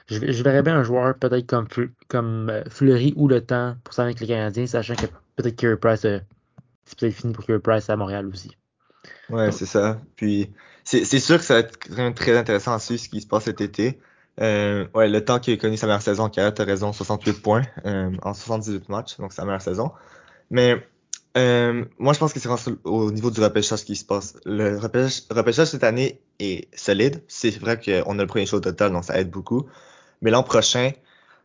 Je, 0.08 0.44
verrais 0.44 0.64
bien 0.64 0.78
un 0.78 0.84
joueur 0.84 1.16
peut-être 1.18 1.46
comme, 1.46 1.68
comme 2.08 2.50
euh, 2.50 2.64
Fleury 2.70 3.14
ou 3.16 3.28
Le 3.28 3.42
Temps 3.42 3.76
pour 3.84 3.94
ça 3.94 4.04
avec 4.04 4.20
les 4.20 4.28
Canadiens, 4.28 4.66
sachant 4.66 4.96
que 4.96 5.06
peut-être 5.36 5.56
Carey 5.56 5.78
Price, 5.78 6.06
euh, 6.06 6.20
c'est 6.86 6.98
peut-être 6.98 7.14
fini 7.14 7.34
pour 7.34 7.46
Carey 7.46 7.60
Price 7.60 7.90
à 7.90 7.96
Montréal 7.96 8.28
aussi. 8.28 8.56
Ouais, 9.30 9.52
c'est 9.52 9.66
ça. 9.66 10.02
Puis 10.16 10.52
c'est 10.84 11.06
sûr 11.20 11.38
que 11.38 11.44
ça 11.44 11.56
va 11.56 11.60
être 11.60 12.16
très 12.16 12.36
intéressant 12.36 12.74
à 12.74 12.80
suivre 12.80 13.02
ce 13.02 13.10
qui 13.10 13.22
se 13.22 13.28
passe 13.28 13.44
cet 13.44 13.62
été. 13.62 14.00
Euh, 14.42 14.88
ouais, 14.94 15.10
le 15.10 15.24
temps 15.24 15.40
qu'il 15.40 15.54
a 15.54 15.58
connu 15.58 15.78
sa 15.78 15.86
meilleure 15.86 16.02
saison 16.02 16.30
carrière, 16.30 16.54
t'as 16.54 16.64
raison, 16.64 16.94
68 16.94 17.42
points 17.42 17.64
euh, 17.86 18.12
en 18.22 18.34
78 18.34 18.90
matchs, 18.90 19.18
donc 19.18 19.34
sa 19.34 19.44
meilleure 19.46 19.62
saison. 19.62 19.92
Mais 20.50 20.88
euh, 21.38 21.86
moi, 22.00 22.14
je 22.14 22.20
pense 22.20 22.34
que 22.34 22.40
c'est 22.40 22.50
au 22.84 23.12
niveau 23.12 23.30
du 23.30 23.40
repêchage 23.40 23.84
qui 23.86 23.96
se 23.96 24.06
passe. 24.06 24.36
Le 24.46 24.78
repêchage, 24.78 25.68
cette 25.68 25.84
année 25.84 26.22
est 26.40 26.68
solide. 26.78 27.24
C'est 27.28 27.58
vrai 27.60 27.80
qu'on 27.80 28.18
a 28.18 28.22
le 28.22 28.28
premier 28.28 28.46
show 28.46 28.60
total, 28.60 28.92
donc 28.92 29.04
ça 29.06 29.20
aide 29.20 29.30
beaucoup. 29.30 29.68
Mais 30.22 30.32
l'an 30.32 30.44
prochain, 30.44 30.92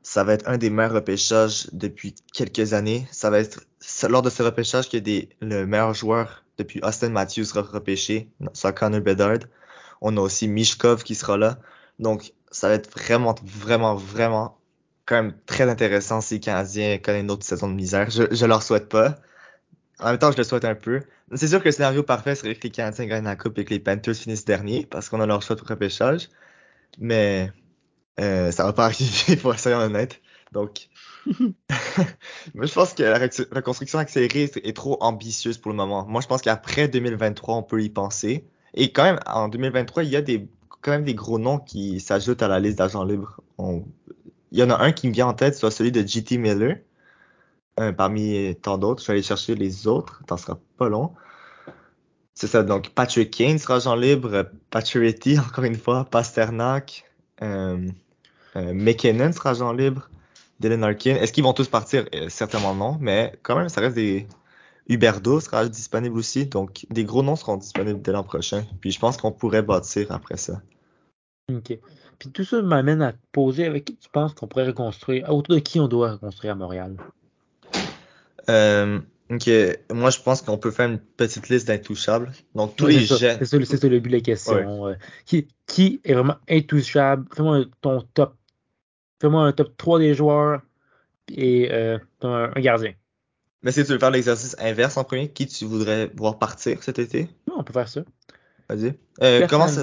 ça 0.03 0.25
va 0.25 0.35
être 0.35 0.49
un 0.49 0.59
des 0.59 0.71
meilleurs 0.71 0.95
repêchages 0.95 1.69
depuis 1.73 2.15
quelques 2.33 2.73
années. 2.73 3.07
Ça 3.11 3.31
va 3.31 3.41
être 3.41 3.61
lors 4.09 4.23
de 4.23 4.31
ce 4.31 4.43
repêchage 4.43 4.89
que 4.89 4.97
le 5.41 5.67
meilleur 5.67 5.95
joueur 5.95 6.45
depuis 6.59 6.81
Austin 6.83 7.11
Matthews 7.11 7.45
sera 7.45 7.63
repêché, 7.63 8.29
soit 8.53 8.73
Connor 8.73 9.01
Bedard. 9.01 9.41
On 10.01 10.17
a 10.17 10.21
aussi 10.21 10.49
Mishkov 10.49 11.03
qui 11.03 11.15
sera 11.15 11.37
là. 11.37 11.59
Donc, 11.99 12.33
ça 12.51 12.69
va 12.69 12.75
être 12.75 12.91
vraiment, 12.91 13.35
vraiment, 13.43 13.95
vraiment 13.95 14.59
quand 15.07 15.17
même 15.17 15.35
très 15.47 15.69
intéressant 15.69 16.21
si 16.21 16.35
les 16.35 16.41
Canadiens 16.41 16.99
connaissent 16.99 17.23
une 17.23 17.31
autre 17.31 17.45
saison 17.45 17.69
de 17.69 17.75
misère. 17.75 18.11
Je, 18.11 18.23
je 18.31 18.47
leur 18.47 18.63
souhaite 18.63 18.89
pas. 18.89 19.19
En 20.01 20.07
même 20.07 20.19
temps, 20.19 20.33
je 20.33 20.37
le 20.37 20.45
souhaite 20.45 20.65
un 20.65 20.75
peu. 20.75 21.03
C'est 21.35 21.49
sûr 21.49 21.61
que 21.61 21.67
le 21.67 21.73
scénario 21.73 22.03
parfait 22.03 22.35
serait 22.35 22.55
que 22.55 22.65
les 22.65 22.71
Canadiens 22.71 23.07
gagnent 23.07 23.25
la 23.25 23.37
Coupe 23.37 23.59
et 23.59 23.65
que 23.65 23.71
les 23.71 23.81
Panthers 23.81 24.15
finissent 24.15 24.45
dernier 24.45 24.87
parce 24.87 25.09
qu'on 25.09 25.21
a 25.21 25.27
leur 25.27 25.43
choix 25.43 25.57
de 25.57 25.63
repêchage. 25.63 26.29
Mais 26.99 27.53
euh, 28.21 28.51
ça 28.51 28.65
va 28.65 28.73
pas 28.73 28.85
arriver, 28.87 29.37
pour 29.37 29.55
être 29.55 29.67
honnête. 29.67 30.21
Donc, 30.53 30.89
je 31.27 32.73
pense 32.73 32.95
que 32.95 33.03
la 33.03 33.19
reconstruction 33.19 33.99
accélérée 33.99 34.51
est 34.63 34.77
trop 34.77 34.97
ambitieuse 35.01 35.59
pour 35.59 35.71
le 35.71 35.77
moment. 35.77 36.07
Moi, 36.07 36.21
je 36.21 36.27
pense 36.27 36.43
qu'après 36.43 36.89
2023, 36.89 37.57
on 37.57 37.63
peut 37.63 37.83
y 37.83 37.91
penser. 37.91 38.45
Et 38.75 38.93
quand 38.93 39.05
même, 39.05 39.21
en 39.27 39.49
2023, 39.49 40.05
il 40.05 40.11
y 40.11 40.17
a 40.17 40.23
des, 40.23 40.49
quand 40.81 40.91
même 40.91 41.05
des 41.05 41.15
gros 41.15 41.39
noms 41.39 41.59
qui 41.59 42.01
s'ajoutent 42.01 42.43
à 42.43 42.49
la 42.49 42.61
liste 42.61 42.79
d'agents 42.79 43.05
libres. 43.05 43.41
Il 43.59 44.59
y 44.59 44.63
en 44.63 44.71
a 44.71 44.83
un 44.83 44.93
qui 44.93 45.09
me 45.09 45.13
vient 45.13 45.27
en 45.27 45.35
tête, 45.35 45.57
soit 45.57 45.71
celui 45.71 45.93
de 45.93 46.07
JT 46.07 46.39
Miller. 46.39 46.77
Parmi 47.97 48.55
tant 48.63 48.79
d'autres. 48.79 49.03
Je 49.03 49.09
vais 49.09 49.15
aller 49.15 49.23
chercher 49.23 49.55
les 49.55 49.87
autres. 49.87 50.23
Ça 50.29 50.37
sera 50.37 50.59
pas 50.79 50.89
long. 50.89 51.13
C'est 52.35 52.49
ça. 52.49 52.63
Donc, 52.63 52.91
Patrick 52.91 53.31
Kane 53.31 53.59
sera 53.59 53.77
agent 53.77 53.95
libre. 53.95 54.51
Patrick 54.71 55.27
encore 55.39 55.65
une 55.65 55.77
fois. 55.77 56.05
Pasternak. 56.05 57.05
Euh, 57.43 57.89
euh, 58.57 58.75
McKinnon 58.75 59.33
sera 59.33 59.51
agent 59.51 59.73
libre. 59.73 60.11
Dylan 60.61 60.83
Arkin. 60.85 61.15
Est-ce 61.15 61.33
qu'ils 61.33 61.45
vont 61.45 61.53
tous 61.53 61.69
partir? 61.69 62.07
Euh, 62.15 62.29
certainement 62.29 62.75
non. 62.75 62.99
Mais 63.01 63.39
quand 63.43 63.57
même, 63.57 63.69
ça 63.69 63.81
reste 63.81 63.95
des 63.95 64.27
Huberdo 64.89 65.41
sera 65.41 65.67
disponible 65.69 66.19
aussi. 66.19 66.47
Donc, 66.47 66.87
des 66.91 67.05
gros 67.05 67.23
noms 67.23 67.37
seront 67.37 67.57
disponibles 67.57 68.03
dès 68.03 68.13
l'an 68.13 68.25
prochain. 68.25 68.65
Puis, 68.81 68.91
je 68.91 68.99
pense 68.99 69.17
qu'on 69.17 69.33
pourrait 69.33 69.63
bâtir 69.63 70.11
après 70.11 70.37
ça. 70.37 70.61
OK. 71.53 71.79
Puis 72.19 72.31
tout 72.31 72.45
ça 72.45 72.63
m'amène 72.63 73.03
à 73.03 73.13
poser 73.33 73.67
avec 73.67 73.85
qui 73.85 73.97
tu 73.97 74.09
penses 74.09 74.35
qu'on 74.35 74.47
pourrait 74.47 74.67
reconstruire, 74.67 75.29
autour 75.31 75.57
de 75.57 75.61
qui 75.61 75.81
on 75.81 75.89
doit 75.89 76.13
reconstruire 76.13 76.53
à 76.53 76.57
Montréal? 76.57 76.97
Euh, 78.49 79.01
moi 79.93 80.11
je 80.11 80.21
pense 80.21 80.43
qu'on 80.43 80.59
peut 80.59 80.71
faire 80.71 80.89
une 80.89 80.99
petite 80.99 81.49
liste 81.49 81.67
d'intouchables. 81.67 82.31
Donc 82.55 82.77
tous 82.77 82.87
Oui, 82.87 82.95
les 82.97 83.05
jeunes. 83.07 83.39
c'est 83.39 83.45
ça, 83.47 83.59
c'est 83.65 83.77
ça 83.77 83.89
le 83.89 84.01
but 84.01 84.11
de 84.11 84.17
la 84.17 84.21
question. 84.23 84.95
Qui, 85.25 85.49
qui 85.67 86.01
est 86.05 86.15
vraiment 86.15 86.37
intouchable? 86.49 87.27
Fais-moi 87.35 87.65
ton 87.81 88.03
top. 88.15 88.37
Fais-moi 89.21 89.43
un 89.47 89.53
top 89.53 89.77
3 89.77 89.99
des 89.99 90.15
joueurs 90.15 90.61
et 91.35 91.73
euh, 91.73 91.99
un, 92.23 92.53
un 92.55 92.61
gardien. 92.61 92.93
Mais 93.63 93.73
si 93.73 93.83
tu 93.85 93.93
veux 93.93 93.99
faire 93.99 94.11
l'exercice 94.11 94.55
inverse 94.59 94.99
en 94.99 95.05
premier, 95.05 95.31
qui 95.31 95.47
tu 95.47 95.65
voudrais 95.65 96.11
voir 96.15 96.39
partir 96.39 96.83
cet 96.83 96.99
été? 96.99 97.29
Non, 97.49 97.55
on 97.59 97.65
peut 97.65 97.73
faire 97.73 97.89
ça. 97.89 98.03
Vas-y. 98.69 98.93
Euh, 99.23 99.47
commence, 99.47 99.79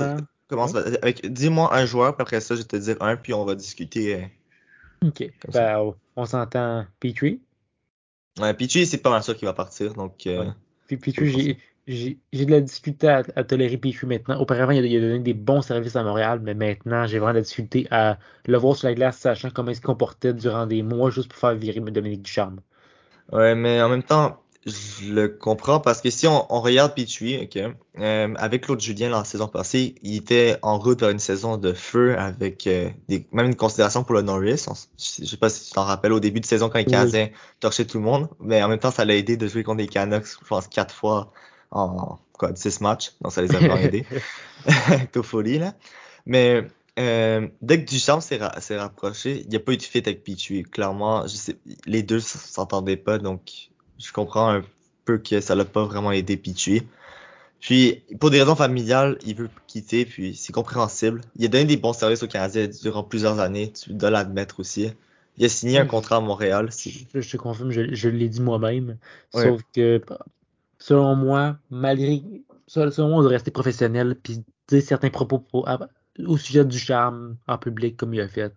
commence 0.47 0.75
avec, 0.75 1.25
dis-moi 1.31 1.75
un 1.75 1.85
joueur, 1.87 2.15
puis 2.15 2.21
après 2.21 2.41
ça, 2.41 2.53
je 2.53 2.61
vais 2.61 2.67
te 2.67 2.75
dire 2.75 2.97
un, 2.99 3.15
puis 3.17 3.33
on 3.33 3.43
va 3.43 3.55
discuter. 3.55 4.15
euh. 4.15 5.07
OK. 5.07 5.23
Ben, 5.51 5.79
on- 5.79 5.95
on 6.15 6.25
s'entend 6.25 6.85
Petrie. 6.99 7.41
Ouais, 8.39 8.53
Pichu, 8.53 8.85
c'est 8.85 8.97
pas 9.01 9.09
mal 9.09 9.23
sûr 9.23 9.35
qu'il 9.35 9.45
va 9.47 9.53
partir, 9.53 9.93
donc. 9.93 10.25
euh, 10.27 10.45
Ouais. 10.45 10.51
Puis 10.87 10.97
Petrie, 10.97 11.29
j'ai- 11.31 11.57
j'ai 11.87 12.19
j'ai 12.31 12.45
de 12.45 12.51
la 12.51 12.61
difficulté 12.61 13.07
à, 13.07 13.23
à 13.35 13.43
tolérer 13.43 13.77
Petrie 13.77 14.07
maintenant. 14.07 14.39
Auparavant, 14.39 14.71
il 14.71 14.83
a, 14.83 14.87
il 14.87 14.97
a 14.97 15.01
donné 15.01 15.19
des 15.19 15.33
bons 15.33 15.61
services 15.61 15.95
à 15.95 16.03
Montréal, 16.03 16.39
mais 16.41 16.53
maintenant, 16.53 17.05
j'ai 17.07 17.19
vraiment 17.19 17.33
de 17.33 17.37
la 17.39 17.43
difficulté 17.43 17.87
à 17.91 18.19
le 18.45 18.57
voir 18.57 18.75
sur 18.77 18.87
la 18.87 18.93
glace, 18.95 19.17
sachant 19.19 19.49
comment 19.51 19.71
il 19.71 19.75
se 19.75 19.81
comportait 19.81 20.33
durant 20.33 20.65
des 20.67 20.83
mois 20.83 21.09
juste 21.11 21.29
pour 21.29 21.39
faire 21.39 21.55
virer 21.55 21.79
Dominique 21.81 22.21
Ducharme. 22.23 22.61
Ouais, 23.31 23.55
mais 23.55 23.81
en 23.81 23.89
même 23.89 24.03
temps, 24.03 24.40
je 24.65 25.11
le 25.11 25.27
comprends 25.29 25.79
parce 25.79 26.01
que 26.01 26.09
si 26.11 26.27
on, 26.27 26.45
on 26.53 26.61
regarde 26.61 26.93
Pichu, 26.93 27.39
ok, 27.41 27.57
euh, 27.99 28.33
avec 28.37 28.63
Claude 28.65 28.79
Julien 28.79 29.09
la 29.09 29.23
saison 29.23 29.47
passée, 29.47 29.95
il 30.03 30.17
était 30.17 30.57
en 30.61 30.77
route 30.77 30.99
vers 30.99 31.09
une 31.09 31.19
saison 31.19 31.57
de 31.57 31.73
feu 31.73 32.15
avec 32.17 32.67
euh, 32.67 32.89
des, 33.07 33.25
même 33.31 33.47
une 33.47 33.55
considération 33.55 34.03
pour 34.03 34.13
le 34.15 34.21
Norris. 34.21 34.65
On 34.67 34.73
s- 34.73 34.89
je 35.19 35.25
sais 35.25 35.37
pas 35.37 35.49
si 35.49 35.65
tu 35.67 35.71
t'en 35.73 35.83
rappelles 35.83 36.13
au 36.13 36.19
début 36.19 36.39
de 36.41 36.45
saison 36.45 36.69
quand 36.69 36.77
les 36.77 36.85
Oui. 36.85 36.91
Canadiens 36.91 37.29
torchaient 37.59 37.85
tout 37.85 37.97
le 37.97 38.03
monde, 38.03 38.29
mais 38.39 38.61
en 38.61 38.67
même 38.67 38.77
temps, 38.79 38.91
ça 38.91 39.03
l'a 39.03 39.15
aidé 39.15 39.35
de 39.35 39.47
jouer 39.47 39.63
contre 39.63 39.79
les 39.79 39.87
Canucks, 39.87 40.27
je 40.27 40.45
pense 40.47 40.67
quatre 40.67 40.93
fois 40.93 41.31
en 41.71 42.19
quoi, 42.33 42.55
six 42.55 42.81
matchs, 42.81 43.13
donc 43.21 43.31
ça 43.31 43.41
les 43.41 43.55
a 43.55 43.59
vraiment 43.59 43.77
aidés. 43.81 44.05
Toffoli, 45.11 45.57
là. 45.59 45.73
Mais 46.25 46.67
euh, 46.99 47.47
dès 47.61 47.83
que 47.83 47.89
Duchamp 47.89 48.21
s'est 48.21 48.37
ra- 48.37 48.59
s'est 48.61 48.77
rapproché, 48.77 49.41
il 49.41 49.49
n'y 49.49 49.55
a 49.55 49.59
pas 49.59 49.73
eu 49.73 49.77
de 49.77 49.81
fit 49.83 49.99
avec 49.99 50.23
Pichu. 50.23 50.63
Clairement, 50.63 51.23
je 51.27 51.35
sais, 51.35 51.57
les 51.85 52.03
deux 52.03 52.19
s'entendaient 52.19 52.97
pas, 52.97 53.17
donc 53.17 53.70
je 54.03 54.11
comprends 54.13 54.49
un 54.49 54.61
peu 55.05 55.17
que 55.17 55.41
ça 55.41 55.55
l'a 55.55 55.65
pas 55.65 55.83
vraiment 55.85 56.11
aidé 56.11 56.37
Pichu. 56.37 56.81
Puis, 57.59 58.03
pour 58.19 58.31
des 58.31 58.39
raisons 58.41 58.55
familiales, 58.55 59.17
il 59.23 59.35
veut 59.35 59.49
quitter, 59.67 60.05
puis 60.05 60.35
c'est 60.35 60.51
compréhensible. 60.51 61.21
Il 61.35 61.45
a 61.45 61.47
donné 61.47 61.65
des 61.65 61.77
bons 61.77 61.93
services 61.93 62.23
aux 62.23 62.27
Canadiens 62.27 62.67
durant 62.81 63.03
plusieurs 63.03 63.39
années, 63.39 63.71
tu 63.71 63.93
dois 63.93 64.09
l'admettre 64.09 64.59
aussi. 64.59 64.91
Il 65.37 65.45
a 65.45 65.49
signé 65.49 65.77
un 65.77 65.83
Oui. 65.83 65.87
contrat 65.87 66.17
à 66.17 66.19
Montréal. 66.21 66.69
Je, 66.71 67.21
je 67.21 67.31
te 67.31 67.37
confirme, 67.37 67.71
je, 67.71 67.93
je 67.93 68.09
l'ai 68.09 68.29
dit 68.29 68.41
moi-même. 68.41 68.97
Ouais. 69.33 69.43
Sauf 69.43 69.61
que, 69.73 70.01
selon 70.79 71.15
moi, 71.15 71.57
malgré. 71.69 72.23
Selon 72.67 73.09
moi, 73.09 73.19
on 73.19 73.21
doit 73.21 73.31
rester 73.31 73.51
professionnel 73.51 74.15
puis 74.15 74.43
dire 74.67 74.81
certains 74.81 75.09
propos 75.09 75.45
au 76.25 76.37
sujet 76.37 76.65
du 76.65 76.79
charme 76.79 77.37
en 77.47 77.57
public 77.57 77.97
comme 77.97 78.13
il 78.13 78.21
a 78.21 78.27
fait. 78.27 78.53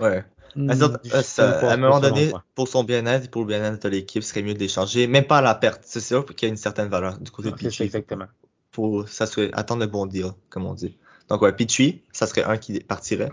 Ouais. 0.00 0.24
À, 0.68 0.76
ça- 0.76 1.00
je 1.04 1.10
à 1.10 1.22
ça- 1.22 1.72
un 1.72 1.76
moment 1.76 2.00
donné, 2.00 2.32
pour 2.54 2.68
son 2.68 2.84
bien-être 2.84 3.24
et 3.24 3.28
pour 3.28 3.42
le 3.42 3.48
bien-être 3.48 3.82
de 3.82 3.88
l'équipe, 3.88 4.22
ce 4.22 4.30
serait 4.30 4.42
mieux 4.42 4.54
de 4.54 4.58
l'échanger, 4.58 5.06
même 5.06 5.26
pas 5.26 5.38
à 5.38 5.42
la 5.42 5.54
perte. 5.54 5.82
C'est 5.84 6.00
sûr 6.00 6.26
qu'il 6.26 6.48
y 6.48 6.50
a 6.50 6.52
une 6.52 6.56
certaine 6.56 6.88
valeur 6.88 7.18
du 7.18 7.30
côté 7.30 7.50
de 7.50 7.54
ça, 7.54 7.68
Pichu. 7.68 7.84
exactement. 7.84 8.26
Faut 8.72 9.06
s'assurer, 9.06 9.50
attendre 9.52 9.80
le 9.80 9.86
bon 9.86 10.06
deal, 10.06 10.26
comme 10.50 10.66
on 10.66 10.74
dit. 10.74 10.96
Donc 11.28 11.42
ouais, 11.42 11.52
Pichu, 11.52 12.02
ça 12.12 12.26
serait 12.26 12.44
un 12.44 12.56
qui 12.58 12.80
partirait. 12.80 13.30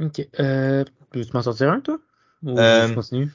Ok. 0.00 0.28
Euh, 0.38 0.84
tu 1.12 1.24
m'en 1.32 1.42
sortir 1.42 1.70
un, 1.70 1.80
toi? 1.80 1.98
Ou 2.42 2.58
Euh, 2.58 2.88
je 2.88 2.94
continue? 2.94 3.30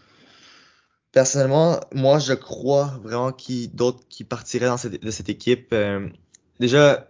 Personnellement, 1.12 1.79
moi, 1.93 2.19
je 2.19 2.34
crois 2.34 2.99
vraiment 3.01 3.31
qu'il 3.31 3.55
y 3.55 3.65
a 3.65 3.67
d'autres 3.73 4.05
qui 4.10 4.23
partiraient 4.25 4.65
dans 4.67 4.77
cette, 4.77 5.01
de 5.01 5.12
cette 5.12 5.29
équipe. 5.29 5.69
Euh, 5.71 6.10
déjà, 6.60 7.10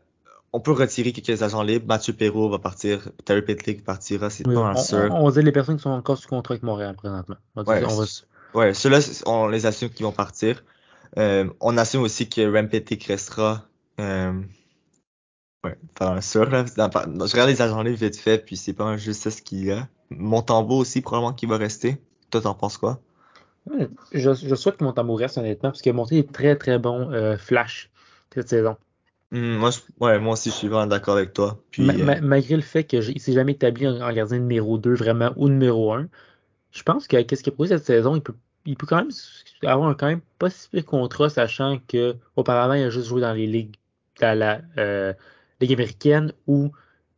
on 0.56 0.60
peut 0.62 0.72
retirer 0.72 1.12
quelques 1.12 1.42
agents 1.44 1.62
libres. 1.64 1.86
Mathieu 1.88 2.14
Perrault 2.14 2.50
va 2.50 2.60
partir, 2.60 3.10
Terry 3.26 3.42
Pitlick 3.42 3.84
partira, 3.84 4.30
c'est 4.30 4.48
Oui, 4.48 4.56
pas 4.56 4.62
on, 4.62 4.80
on- 4.80 4.82
sûr. 4.84 5.08
on 5.12 5.26
va 5.26 5.32
dire 5.32 5.44
les 5.44 5.52
personnes 5.52 5.76
qui 5.78 5.84
sont 5.84 5.90
encore 5.90 6.18
sous 6.18 6.28
contrat 6.30 6.54
avec 6.54 6.64
Montréal 6.64 6.96
présentement. 6.96 7.36
On 7.56 7.64
va 7.64 7.76
dire- 7.80 7.88
Ouais, 7.88 7.94
on 7.94 7.98
va- 8.00 8.06
c- 8.06 8.24
ouais, 8.54 8.74
ceux-là, 8.74 9.00
on 9.26 9.48
les 9.48 9.66
assume 9.66 9.90
qu'ils 9.90 10.06
vont 10.06 10.12
partir. 10.12 10.64
Euh, 11.18 11.50
on 11.60 11.78
assume 11.78 12.02
aussi 12.02 12.30
que 12.30 12.42
Rem 12.52 12.70
Pitlick 12.70 13.04
restera. 13.06 13.66
Euh, 14.00 14.34
ouais, 15.64 15.78
pas 15.96 16.12
mal 16.12 16.24
sûr, 16.24 16.50
là. 16.50 16.64
Dans- 16.78 16.88
dans- 16.90 17.26
je 17.28 17.32
regarde 17.34 17.50
les 17.50 17.62
agents 17.62 17.82
libres 17.84 17.98
vite 17.98 18.18
fait, 18.18 18.38
puis 18.38 18.58
c'est 18.58 18.74
pas 18.74 18.98
juste 18.98 19.30
ce 19.30 19.42
qu'il 19.42 19.66
y 19.66 19.72
a. 19.72 19.88
Montembeau 20.10 20.78
aussi, 20.80 21.02
probablement 21.02 21.34
qu'il 21.34 21.50
va 21.50 21.58
rester. 21.58 21.98
Toi, 22.30 22.42
t'en 22.42 22.54
penses 22.54 22.78
quoi? 22.78 23.00
Je, 24.12 24.34
je 24.34 24.56
souhaite 24.56 24.78
que 24.78 24.84
Montembeau 24.84 25.16
reste 25.16 25.38
honnêtement, 25.38 25.70
parce 25.72 25.82
qu'il 25.82 25.90
a 25.90 25.94
monté 25.94 26.22
des 26.22 26.28
très 26.28 26.56
très 26.56 26.78
bons 26.78 27.12
euh, 27.12 27.36
flash 27.38 27.90
cette 28.34 28.50
saison. 28.50 28.78
Hmm, 29.32 29.58
moi, 29.58 29.70
je- 29.72 29.80
ouais, 30.00 30.20
moi 30.20 30.34
aussi, 30.34 30.50
je 30.50 30.56
suis 30.56 30.68
vraiment 30.68 30.88
d'accord 30.88 31.16
avec 31.18 31.34
toi. 31.34 31.64
Puis, 31.72 32.02
euh, 32.02 32.08
ma- 32.08 32.22
malgré 32.22 32.56
le 32.56 32.62
fait 32.62 32.84
qu'il 32.86 33.00
ne 33.00 33.20
s'est 33.20 33.34
jamais 33.34 33.54
établi 33.54 33.88
en, 33.88 34.00
en 34.02 34.14
gardien 34.14 34.40
numéro 34.40 34.78
2 34.78 34.94
vraiment 34.96 35.32
ou 35.38 35.50
numéro 35.50 35.94
1, 35.94 36.08
je 36.72 36.84
pense 36.84 37.08
que 37.08 37.22
qu'est-ce 37.22 37.44
qu'il 37.44 37.54
a 37.54 37.56
prouvé 37.56 37.70
cette 37.70 37.86
saison, 37.86 38.16
il 38.16 38.22
peut, 38.22 38.36
il 38.66 38.76
peut 38.78 38.88
quand 38.88 38.98
même 38.98 39.10
avoir 39.64 39.90
un 39.90 39.94
quand 39.96 40.08
même 40.08 40.22
pas 40.40 40.50
si 40.50 40.70
pire 40.70 40.86
contrat, 40.86 41.30
sachant 41.30 41.80
que 41.88 42.16
auparavant 42.36 42.74
il 42.74 42.84
a 42.84 42.90
juste 42.90 43.08
joué 43.08 43.22
dans 43.22 43.34
les 43.34 43.48
ligues, 43.48 43.76
dans 44.22 44.38
la 44.38 44.62
euh, 44.78 45.14
Ligue 45.62 45.74
américaine 45.74 46.34
ou 46.48 46.72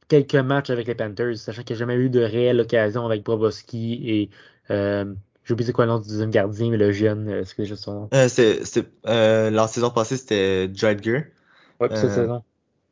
quelques 0.10 0.36
matchs 0.36 0.70
avec 0.72 0.88
les 0.88 0.96
Panthers, 0.96 1.38
sachant 1.38 1.64
qu'il 1.64 1.76
n'a 1.76 1.80
jamais 1.80 1.96
eu 1.96 2.10
de 2.10 2.22
réelle 2.22 2.60
occasion 2.62 3.06
avec 3.06 3.24
Broboski 3.24 3.96
et 4.10 4.30
euh, 4.72 5.14
j'ai 5.46 5.54
oublié 5.54 5.74
quoi 5.74 5.86
le 5.86 5.92
nom 5.94 6.00
du 6.00 6.10
deuxième 6.10 6.32
gardien, 6.32 6.72
mais 6.72 6.78
le 6.78 6.92
jeune, 6.92 7.30
euh, 7.30 7.44
c'est 7.46 7.66
juste 7.66 7.84
son 7.84 7.94
nom? 8.02 8.10
Euh, 8.14 8.30
c'est, 8.30 8.64
c'est, 8.66 8.88
euh, 9.08 9.50
la 9.50 9.68
saison 9.68 9.90
passée, 9.92 10.18
c'était 10.18 10.70
Jadger. 10.74 11.32
Ouais, 11.80 11.90
puis 11.90 11.98
cette 11.98 12.10
Euh, 12.10 12.16
saison. 12.16 12.44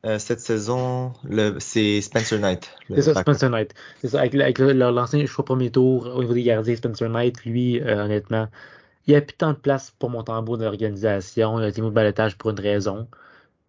Euh, 0.06 0.20
cette 0.20 0.40
saison, 0.40 1.14
c'est 1.58 2.00
Spencer 2.02 2.38
Knight. 2.40 2.70
C'est 2.94 3.02
ça. 3.02 3.16
Spencer 3.22 3.50
Knight. 3.50 3.74
C'est 4.02 4.10
ça, 4.10 4.20
avec, 4.20 4.36
avec 4.36 4.60
l'ancien 4.60 5.26
choix 5.26 5.44
premier 5.46 5.72
tour 5.72 6.12
au 6.16 6.22
niveau 6.22 6.34
des 6.36 6.44
gardiens, 6.44 6.76
Spencer 6.76 7.10
Knight, 7.10 7.44
lui, 7.44 7.82
euh, 7.82 8.04
honnêtement, 8.06 8.48
il 9.08 9.12
n'y 9.12 9.18
a 9.18 9.22
plus 9.22 9.36
tant 9.36 9.54
de 9.54 9.58
place 9.58 9.92
pour 9.98 10.12
Montembeau 10.12 10.58
dans 10.58 10.66
l'organisation. 10.66 11.60
Il 11.60 11.64
a 11.64 11.70
été 11.70 11.82
mis 11.82 11.88
au 11.88 11.92
balotage 11.92 12.38
pour 12.38 12.52
une 12.52 12.60
raison. 12.60 13.08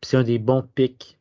Puis 0.02 0.10
c'est 0.10 0.18
un 0.18 0.24
des 0.24 0.38
bons 0.38 0.62
picks. 0.74 1.16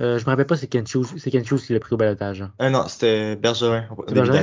Euh, 0.00 0.18
je 0.18 0.24
me 0.24 0.30
rappelle 0.30 0.46
pas 0.46 0.56
c'est 0.56 0.66
Ken 0.66 0.84
Hughes, 0.84 1.06
qui 1.16 1.72
l'a 1.72 1.78
pris 1.80 1.94
au 1.94 1.96
balotage. 1.96 2.42
hein. 2.42 2.52
Euh, 2.60 2.68
non, 2.68 2.88
c'était 2.88 3.36
Bergevin, 3.36 3.84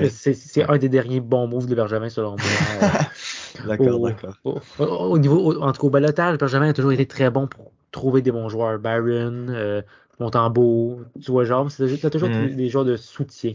c'est 0.09 0.63
un 0.63 0.77
des 0.77 0.89
derniers 0.89 1.19
bons 1.19 1.47
moves 1.47 1.67
de 1.67 1.75
Bergevin 1.75 2.09
selon 2.09 2.31
moi. 2.31 2.39
Euh, 2.81 2.87
D'accord, 3.67 4.01
au, 4.01 4.07
d'accord. 4.07 4.37
au, 4.45 4.57
au- 4.79 4.83
au 4.85 5.17
niveau, 5.19 5.37
au- 5.37 5.61
en 5.61 5.71
tout 5.73 5.81
cas 5.81 5.87
au 5.87 5.91
balotage, 5.91 6.37
Bergevin 6.37 6.69
a 6.69 6.73
toujours 6.73 6.93
été 6.93 7.05
très 7.05 7.29
bon 7.29 7.45
pour 7.47 7.72
trouver 7.93 8.21
des 8.21 8.31
bons 8.31 8.49
joueurs. 8.49 8.77
Byron, 8.79 9.49
euh, 9.49 9.81
Montembeau, 10.19 11.01
tu 11.23 11.31
vois, 11.31 11.45
genre, 11.45 11.71
c'est 11.71 12.09
toujours 12.09 12.29
Mhm. 12.29 12.55
des, 12.55 12.69
joueurs 12.69 12.85
de 12.85 12.97
soutien. 12.97 13.53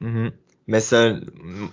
Mhm. 0.00 0.30
Mais 0.66 0.80
ça, 0.80 1.14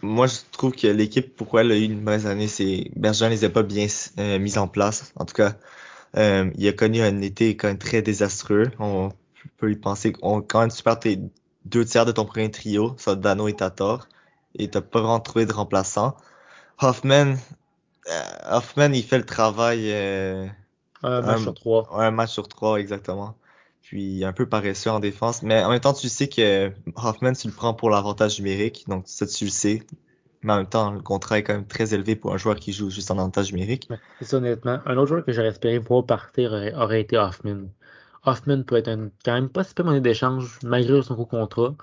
moi, 0.01 0.27
je 0.27 0.39
trouve 0.51 0.73
que 0.75 0.87
l'équipe, 0.87 1.35
pourquoi 1.35 1.61
elle 1.61 1.71
a 1.71 1.77
eu 1.77 1.83
une 1.83 2.01
mauvaise 2.01 2.27
année, 2.27 2.47
c'est 2.47 2.91
Bergerin 2.95 3.29
les 3.29 3.45
a 3.45 3.49
pas 3.49 3.63
bien 3.63 3.87
euh, 4.19 4.39
mis 4.39 4.57
en 4.57 4.67
place. 4.67 5.13
En 5.15 5.25
tout 5.25 5.33
cas, 5.33 5.55
euh, 6.17 6.51
il 6.57 6.67
a 6.67 6.73
connu 6.73 7.01
un 7.01 7.21
été 7.21 7.55
quand 7.55 7.69
même 7.69 7.77
très 7.77 8.01
désastreux. 8.01 8.71
On 8.79 9.11
peut 9.57 9.71
y 9.71 9.75
penser 9.77 10.11
qu'on 10.11 10.41
quand 10.41 10.61
même 10.61 10.71
tu 10.71 10.83
perds 10.83 10.99
tes 10.99 11.19
deux 11.65 11.85
tiers 11.85 12.05
de 12.05 12.11
ton 12.11 12.25
premier 12.25 12.51
trio, 12.51 12.95
ça 12.97 13.15
Dano 13.15 13.47
et 13.47 13.53
Tator, 13.55 14.07
et 14.55 14.69
t'as 14.69 14.81
pas 14.81 14.99
vraiment 14.99 15.19
trouvé 15.21 15.45
de 15.45 15.53
remplaçant. 15.53 16.17
Hoffman, 16.79 17.35
euh, 18.09 18.57
Hoffman, 18.57 18.91
il 18.93 19.03
fait 19.03 19.19
le 19.19 19.25
travail. 19.25 19.91
Un 21.03 21.21
match 21.21 21.41
Un, 21.41 21.43
sur 21.43 21.53
trois. 21.53 21.91
un 21.91 22.11
match 22.11 22.31
sur 22.31 22.47
trois, 22.47 22.79
exactement. 22.79 23.37
Puis 23.81 24.23
un 24.25 24.33
peu 24.33 24.47
paresseux 24.47 24.89
en 24.91 24.99
défense. 24.99 25.43
Mais 25.43 25.63
en 25.63 25.69
même 25.69 25.79
temps, 25.79 25.93
tu 25.93 26.09
sais 26.09 26.29
que 26.29 26.71
Hoffman, 26.95 27.33
tu 27.33 27.47
le 27.47 27.53
prends 27.53 27.73
pour 27.73 27.89
l'avantage 27.89 28.39
numérique. 28.39 28.85
Donc 28.87 29.03
ça, 29.07 29.25
tu 29.27 29.45
le 29.45 29.51
sais. 29.51 29.83
Mais 30.43 30.53
en 30.53 30.57
même 30.57 30.69
temps, 30.69 30.91
le 30.91 31.01
contrat 31.01 31.39
est 31.39 31.43
quand 31.43 31.53
même 31.55 31.67
très 31.67 31.93
élevé 31.93 32.15
pour 32.15 32.33
un 32.33 32.37
joueur 32.37 32.57
qui 32.57 32.73
joue 32.73 32.89
juste 32.91 33.11
en 33.11 33.17
avantage 33.19 33.53
numérique. 33.53 33.91
C'est 34.19 34.25
ça, 34.25 34.37
honnêtement. 34.37 34.79
Un 34.85 34.97
autre 34.97 35.07
joueur 35.07 35.25
que 35.25 35.31
j'aurais 35.33 35.49
espéré 35.49 35.77
voir 35.79 36.05
partir 36.05 36.51
aurait, 36.53 36.73
aurait 36.73 37.01
été 37.01 37.17
Hoffman. 37.17 37.67
Hoffman 38.25 38.63
peut 38.63 38.75
être 38.77 38.87
un, 38.89 39.09
quand 39.25 39.33
même 39.33 39.49
pas 39.49 39.63
si 39.63 39.73
peu 39.73 39.83
monnaie 39.83 40.01
d'échange, 40.01 40.59
malgré 40.63 41.01
son 41.03 41.15
gros 41.15 41.25
contrat, 41.25 41.75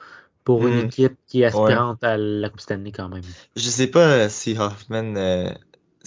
pour 0.44 0.66
une 0.68 0.78
Hmm, 0.78 0.81
équipe 0.81 1.18
qui 1.26 1.42
est 1.42 1.44
ouais. 1.52 1.83
aspirante 1.85 2.02
à 2.04 2.16
la 2.18 2.48
Coupe 2.50 2.61
Stanley 2.61 2.92
quand 2.92 3.09
même. 3.09 3.35
Je 3.57 3.68
sais 3.70 3.88
pas 3.90 4.28
si 4.28 4.57
Hoffman 4.59 5.16
euh, 5.16 5.52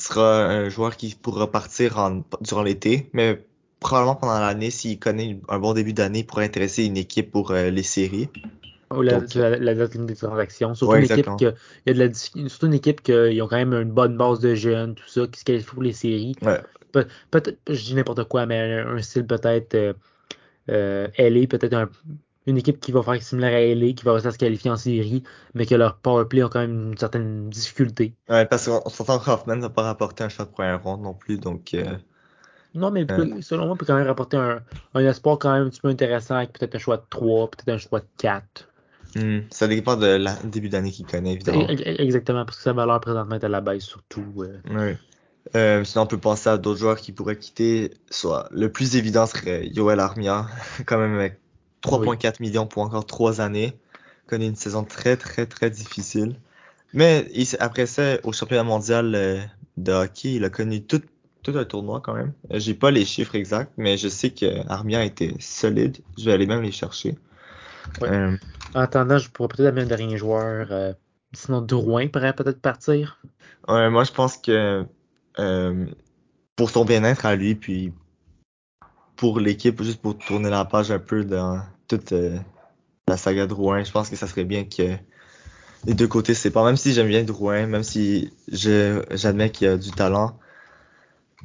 sera 0.02 0.46
un 0.48 0.70
joueur 0.70 0.98
qui 0.98 1.16
pourra 1.16 1.52
partir 1.52 1.98
en, 2.00 2.24
durant 2.42 2.64
l'été, 2.64 3.10
mais 3.14 3.46
probablement 3.80 4.16
pendant 4.16 4.40
l'année, 4.40 4.72
s'il 4.72 5.00
connaît 5.00 5.40
un 5.50 5.60
bon 5.60 5.74
début 5.74 5.94
d'année, 5.94 6.20
il 6.20 6.26
pourrait 6.28 6.46
intéresser 6.46 6.86
une 6.86 6.98
équipe 6.98 7.32
pour 7.32 7.52
euh, 7.52 7.70
les 7.70 7.84
séries. 7.84 8.32
Ou 8.92 9.02
la, 9.04 9.20
Donc, 9.20 9.34
la, 9.36 9.58
la 9.58 9.74
date 9.74 9.94
limite 9.94 10.10
des 10.10 10.16
transactions. 10.18 10.74
Surtout 10.76 10.98
Ouais, 10.98 10.98
une 10.98 11.06
équipe 11.06 11.38
que, 11.38 11.54
y 11.86 11.90
a 11.90 11.94
de 11.94 12.00
la, 12.00 12.14
surtout 12.14 12.66
une 12.66 12.74
équipe 12.74 13.02
qui 13.02 13.14
ont 13.42 13.48
quand 13.48 13.56
même 13.56 13.74
une 13.74 13.92
bonne 13.92 14.18
base 14.18 14.40
de 14.42 14.54
jeunes, 14.54 14.96
tout 14.96 15.08
ça, 15.08 15.28
qui 15.28 15.40
se 15.40 15.46
qualifie 15.46 15.66
pour 15.68 15.82
les 15.82 15.94
séries. 15.94 16.36
Ouais. 16.42 16.62
Pe- 16.92 17.08
peut-être, 17.32 17.60
je 17.70 17.84
dis 17.84 17.96
n'importe 17.96 18.26
quoi, 18.26 18.46
mais 18.48 18.60
un, 18.82 18.98
un 18.98 19.02
style 19.04 19.28
peut-être 19.28 19.76
euh, 19.76 19.94
euh, 20.70 21.08
LA, 21.16 21.48
peut-être 21.48 21.74
un- 21.76 21.90
une 22.48 22.58
équipe 22.58 22.80
qui 22.80 22.92
va 22.92 23.04
faire 23.04 23.22
similaire 23.22 23.54
à 23.54 23.62
LA, 23.62 23.94
qui 23.94 24.04
va 24.04 24.14
réussir 24.14 24.30
à 24.30 24.34
se 24.34 24.38
qualifier 24.38 24.72
en 24.72 24.78
série, 24.78 25.24
mais 25.54 25.66
que 25.66 25.76
leur 25.76 25.98
powerplay 25.98 26.42
a 26.44 26.50
quand 26.50 26.60
même 26.62 26.90
une 26.92 26.98
certaine 26.98 27.50
difficulté. 27.50 28.16
Ouais, 28.30 28.46
parce 28.46 28.66
qu'on 28.68 28.82
on 28.86 28.90
s'entend 28.90 29.20
que 29.20 29.30
Hoffman 29.30 29.58
n'a 29.58 29.70
pas 29.70 29.84
rapporté 29.84 30.24
un 30.24 30.30
choix 30.30 30.46
de 30.46 30.52
première 30.52 30.82
ronde 30.84 31.02
non 31.02 31.14
plus, 31.14 31.38
donc 31.40 31.74
euh, 31.74 31.98
Non, 32.74 32.92
mais 32.92 33.06
euh, 33.12 33.42
selon 33.42 33.66
moi, 33.66 33.76
il 33.76 33.78
peut 33.80 33.86
quand 33.86 33.96
même 33.98 34.08
rapporter 34.08 34.38
un, 34.38 34.64
un 34.94 35.06
espoir 35.06 35.38
quand 35.40 35.54
même 35.54 35.68
un 35.68 35.70
petit 35.70 35.82
peu 35.82 35.90
intéressant 35.90 36.36
avec 36.36 36.54
peut-être 36.54 36.76
un 36.76 36.80
choix 36.80 36.98
de 36.98 37.06
3, 37.10 37.50
peut-être 37.52 37.70
un 37.70 37.78
choix 37.78 38.00
de 38.00 38.08
4. 38.18 38.70
hmm, 39.16 39.40
ça 39.52 39.68
dépend 39.68 39.96
de 39.98 40.06
la 40.08 40.36
début 40.44 40.70
d'année 40.70 40.92
qu'il 40.92 41.06
connaît, 41.06 41.34
évidemment. 41.34 41.68
Exactement, 41.68 42.46
parce 42.46 42.58
que 42.58 42.64
sa 42.64 42.74
valeur 42.74 43.00
présentement 43.02 43.36
est 43.36 43.44
à 43.44 43.50
la 43.50 43.62
baisse 43.62 43.84
surtout. 43.84 44.34
euh. 44.44 44.62
Ouais. 44.66 44.98
Euh, 45.56 45.84
sinon, 45.84 46.04
on 46.04 46.08
peut 46.08 46.20
penser 46.20 46.50
à 46.50 46.58
d'autres 46.58 46.80
joueurs 46.80 46.98
qui 46.98 47.12
pourraient 47.14 47.38
quitter. 47.38 47.94
Soit 48.10 48.48
le 48.52 48.72
plus 48.72 48.96
évident 48.96 49.26
serait 49.28 49.68
Yoel 49.68 50.00
Armia, 50.00 50.48
quand 50.86 50.98
même 51.00 51.16
avec 51.16 51.41
Oui. 51.86 52.08
3,4 52.08 52.42
millions 52.42 52.68
pour 52.68 52.84
encore 52.84 53.06
3 53.06 53.42
années. 53.42 53.74
Connaît 54.28 54.48
une 54.48 54.56
saison 54.56 54.84
très 54.84 55.18
très 55.18 55.46
très 55.46 55.70
difficile. 55.70 56.36
Mais 56.94 57.28
il 57.34 57.48
après 57.60 57.86
ça, 57.86 58.18
au 58.24 58.32
championnat 58.34 58.64
mondial 58.64 59.16
euh, 59.16 59.40
de 59.78 59.92
hockey, 59.92 60.34
il 60.36 60.44
a 60.46 60.50
connu 60.50 60.84
tout, 60.84 61.02
tout 61.44 61.54
un 61.58 61.64
tournoi 61.66 62.02
quand 62.02 62.14
même. 62.14 62.34
Euh, 62.52 62.60
J'ai 62.60 62.74
pas 62.74 62.92
les 62.92 63.06
chiffres 63.06 63.36
exacts, 63.36 63.72
mais 63.78 63.98
je 63.98 64.08
sais 64.10 64.30
que 64.30 64.66
Armia 64.70 65.04
était 65.04 65.34
solide. 65.40 65.98
Je 66.18 66.26
vais 66.26 66.34
aller 66.34 66.46
même 66.48 66.62
les 66.62 66.72
chercher. 66.72 67.18
Ouais. 68.02 68.10
Euh, 68.10 68.38
En 68.76 68.82
attendant, 68.82 69.18
je 69.18 69.30
pourrais 69.30 69.48
peut-être 69.50 69.68
amener 69.70 69.82
un 69.84 69.86
dernier 69.86 70.18
joueur. 70.18 70.68
euh, 70.72 70.94
sinon, 71.34 71.62
Drouin 71.62 72.08
pourrait 72.08 72.34
peut-être 72.36 72.62
partir. 72.62 73.20
ouais, 73.68 73.90
moi, 73.90 74.04
je 74.04 74.12
pense 74.12 74.38
que 74.38 74.86
euh, 75.40 75.86
pour 76.56 76.70
son 76.70 76.86
bien-être 76.86 77.26
à 77.26 77.36
lui, 77.36 77.56
puis 77.56 77.94
pour 79.16 79.40
l'équipe, 79.40 79.82
juste 79.82 80.02
pour 80.02 80.18
tourner 80.18 80.50
la 80.50 80.66
page 80.66 80.92
un 80.92 81.00
peu 81.00 81.24
dans 81.24 81.62
toute 81.98 82.14
euh, 82.14 82.38
la 83.08 83.18
saga 83.18 83.48
Drouin, 83.48 83.84
je 83.84 83.92
pense 83.92 84.10
que 84.10 84.16
ça 84.16 84.28
serait 84.28 84.46
bien 84.46 84.64
que 84.64 84.96
les 85.86 85.94
deux 85.94 86.08
côtés 86.08 86.34
se 86.34 86.42
séparent. 86.42 86.66
Même 86.66 86.78
si 86.78 86.94
j'aime 86.94 87.08
bien 87.08 87.24
Drouin, 87.24 87.68
même 87.68 87.84
si 87.84 88.34
je 88.52 89.04
j'admets 89.12 89.52
qu'il 89.52 89.68
a 89.68 89.78
du 89.78 89.92
talent. 89.92 90.38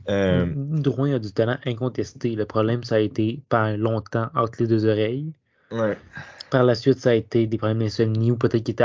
Euh, 0.08 0.46
Drouin 0.54 1.14
a 1.14 1.18
du 1.18 1.32
talent 1.32 1.58
incontesté. 1.64 2.36
Le 2.36 2.44
problème, 2.44 2.84
ça 2.84 2.96
a 2.96 2.98
été 3.00 3.42
par 3.48 3.76
longtemps 3.76 4.28
entre 4.34 4.60
les 4.60 4.68
deux 4.68 4.86
oreilles. 4.86 5.32
ouais, 5.72 5.98
Par 6.50 6.62
la 6.62 6.74
suite, 6.74 7.00
ça 7.00 7.10
a 7.10 7.14
été 7.14 7.46
des 7.46 7.58
problèmes 7.58 7.80
d'insomnie 7.80 8.30
ou 8.30 8.36
peut-être 8.36 8.62
qu'il 8.62 8.72
était 8.72 8.84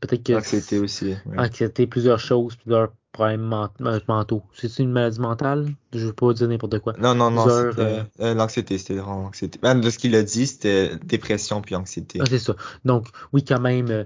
peut-être 0.00 0.24
que 0.24 0.76
aussi. 0.76 1.16
ouais. 1.26 1.38
anxiété, 1.38 1.86
plusieurs 1.86 2.18
choses, 2.18 2.56
plusieurs 2.56 2.92
problèmes 3.18 3.40
ment- 3.42 3.70
euh, 3.80 4.00
mentaux. 4.08 4.42
C'est 4.54 4.78
une 4.78 4.92
maladie 4.92 5.20
mentale? 5.20 5.66
Je 5.92 6.06
veux 6.06 6.12
pas 6.12 6.32
dire 6.32 6.48
n'importe 6.48 6.78
quoi. 6.78 6.94
Non, 6.98 7.14
non, 7.14 7.30
non, 7.30 7.48
c'était 7.48 8.04
euh, 8.20 8.34
l'anxiété, 8.34 8.78
c'était 8.78 8.94
vraiment 8.94 9.22
l'anxiété. 9.22 9.58
Même 9.62 9.80
de 9.80 9.90
ce 9.90 9.98
qu'il 9.98 10.14
a 10.14 10.22
dit, 10.22 10.46
c'était 10.46 10.96
dépression 10.98 11.60
puis 11.60 11.74
anxiété. 11.74 12.20
Ah, 12.22 12.26
c'est 12.28 12.38
ça. 12.38 12.54
Donc, 12.84 13.08
oui, 13.32 13.44
quand 13.44 13.60
même, 13.60 13.90
euh, 13.90 14.04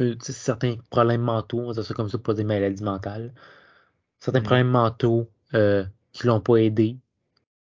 euh, 0.00 0.14
certains 0.20 0.76
problèmes 0.90 1.22
mentaux, 1.22 1.60
on 1.60 1.66
va 1.68 1.72
dire 1.74 1.84
ça 1.84 1.94
comme 1.94 2.08
ça, 2.10 2.18
pas 2.18 2.34
des 2.34 2.44
maladies 2.44 2.82
mentales. 2.84 3.32
Certains 4.20 4.40
Mhm. 4.40 4.44
problèmes 4.44 4.68
mentaux 4.70 5.28
euh, 5.54 5.84
qui 6.12 6.26
l'ont 6.26 6.40
pas 6.40 6.56
aidé, 6.56 6.96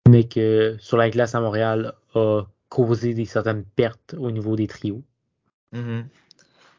mais 0.09 0.25
que 0.29 0.77
sur 0.81 0.97
la 0.97 1.11
glace 1.11 1.35
à 1.35 1.41
Montréal 1.41 1.95
a 2.15 2.43
causé 2.69 3.15
des 3.15 3.25
certaines 3.27 3.65
pertes 3.65 4.15
au 4.19 4.31
niveau 4.31 4.57
des 4.57 4.67
trios. 4.67 5.03
Mhm. 5.73 6.07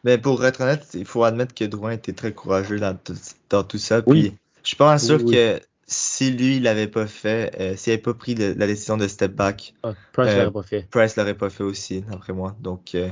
Mais 0.08 0.18
pour 0.18 0.46
être 0.46 0.62
honnête, 0.62 0.88
il 0.94 1.04
faut 1.04 1.26
admettre 1.26 1.54
que 1.54 1.66
Drouin 1.66 1.92
était 1.92 2.14
très 2.14 2.32
courageux 2.32 2.80
dans 2.80 2.96
tout, 2.96 3.14
dans 3.50 3.66
tout 3.66 3.78
ça. 3.78 4.02
Oui. 4.08 4.30
Puis 4.30 4.38
je 4.64 4.68
suis 4.70 4.78
pas 4.78 4.86
mal 4.86 5.02
sûr 5.02 5.20
Oui, 5.22 5.34
que 5.34 5.60
si 5.86 6.32
lui, 6.32 6.56
il 6.56 6.64
l'avait 6.64 6.88
pas 6.88 7.08
fait, 7.08 7.54
euh, 7.60 7.76
s'il 7.76 7.92
avait 7.92 8.02
pas 8.02 8.14
pris 8.14 8.34
le- 8.34 8.54
la 8.54 8.68
décision 8.68 8.96
de 8.96 9.06
step 9.06 9.34
back, 9.34 9.74
Ah, 9.84 9.92
Price 10.14 10.30
Euh, 10.30 10.38
l'aurait 10.38 10.54
pas 10.54 10.64
fait. 10.64 10.88
Price 10.90 11.18
l'aurait 11.18 11.34
pas 11.38 11.50
fait 11.50 11.64
aussi, 11.66 12.00
d'après 12.04 12.32
moi. 12.32 12.56
Donc 12.62 12.96
euh, 12.96 13.10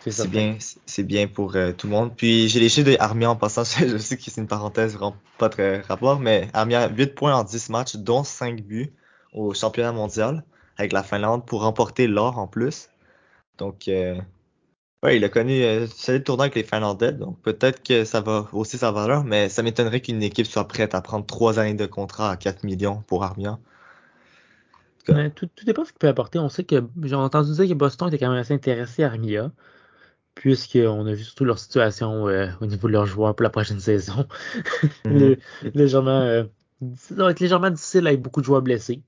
C'est 0.00 0.28
bien, 0.28 0.56
c'est 0.86 1.02
bien 1.02 1.26
pour 1.26 1.54
euh, 1.54 1.72
tout 1.72 1.86
le 1.86 1.92
monde. 1.92 2.16
Puis 2.16 2.48
j'ai 2.48 2.60
les 2.60 2.70
chiffres 2.70 2.90
de 2.90 2.96
Armia 2.98 3.28
en 3.28 3.36
passant. 3.36 3.64
Je 3.78 3.98
sais 3.98 4.16
que 4.16 4.22
c'est 4.22 4.40
une 4.40 4.46
parenthèse 4.46 4.94
vraiment 4.94 5.16
pas 5.36 5.50
très 5.50 5.82
rapport, 5.82 6.18
mais 6.18 6.48
Armia 6.54 6.88
8 6.88 7.14
points 7.14 7.34
en 7.34 7.44
10 7.44 7.68
matchs, 7.68 7.96
dont 7.96 8.24
5 8.24 8.62
buts 8.62 8.90
au 9.34 9.52
championnat 9.52 9.92
mondial 9.92 10.44
avec 10.78 10.92
la 10.94 11.02
Finlande 11.02 11.44
pour 11.44 11.60
remporter 11.60 12.06
l'or 12.06 12.38
en 12.38 12.46
plus. 12.46 12.88
Donc 13.58 13.88
euh, 13.88 14.18
ouais, 15.06 15.16
il 15.16 15.24
a 15.24 15.28
connu 15.30 15.62
euh, 15.62 15.86
solide 15.86 16.24
tournoi 16.24 16.44
avec 16.46 16.54
les 16.54 16.62
Finlandais, 16.64 17.12
donc 17.12 17.40
peut-être 17.42 17.82
que 17.82 18.04
ça 18.04 18.20
va 18.20 18.48
hausser 18.52 18.76
sa 18.78 18.90
valeur, 18.92 19.24
mais 19.24 19.48
ça 19.48 19.62
m'étonnerait 19.62 20.00
qu'une 20.02 20.22
équipe 20.22 20.46
soit 20.46 20.68
prête 20.68 20.94
à 20.94 21.00
prendre 21.00 21.24
3 21.26 21.58
années 21.58 21.74
de 21.74 21.86
contrat 21.86 22.30
à 22.30 22.36
4 22.36 22.64
millions 22.64 23.02
pour 23.06 23.24
Armia. 23.24 23.58
tout. 25.04 25.12
Mais 25.12 25.30
tout, 25.30 25.46
tout 25.46 25.64
dépend 25.64 25.82
de 25.82 25.86
ce 25.86 25.92
qu'il 25.92 25.98
peut 25.98 26.08
apporter. 26.08 26.38
On 26.38 26.48
sait 26.48 26.64
que 26.64 26.82
j'ai 27.02 27.14
entendu 27.14 27.52
dire 27.52 27.68
que 27.68 27.74
Boston 27.74 28.08
était 28.08 28.18
quand 28.18 28.30
même 28.30 28.38
assez 28.40 28.54
intéressé 28.54 29.04
à 29.04 29.08
Armia, 29.08 29.52
puisqu'on 30.34 31.06
a 31.06 31.14
vu 31.14 31.24
surtout 31.24 31.44
leur 31.44 31.58
situation 31.58 32.28
euh, 32.28 32.48
au 32.60 32.66
niveau 32.66 32.88
de 32.88 32.92
leurs 32.92 33.06
joueurs 33.06 33.34
pour 33.36 33.44
la 33.44 33.50
prochaine 33.50 33.80
saison. 33.82 34.26
Mhm. 35.04 35.12
Le- 35.20 35.38
légèrement, 35.74 36.20
euh, 36.20 36.44
ça 36.96 37.14
va 37.16 37.30
être 37.32 37.40
légèrement 37.40 37.70
difficile 37.70 38.06
avec 38.06 38.22
beaucoup 38.22 38.40
de 38.40 38.46
joueurs 38.46 38.62
blessés. 38.62 39.02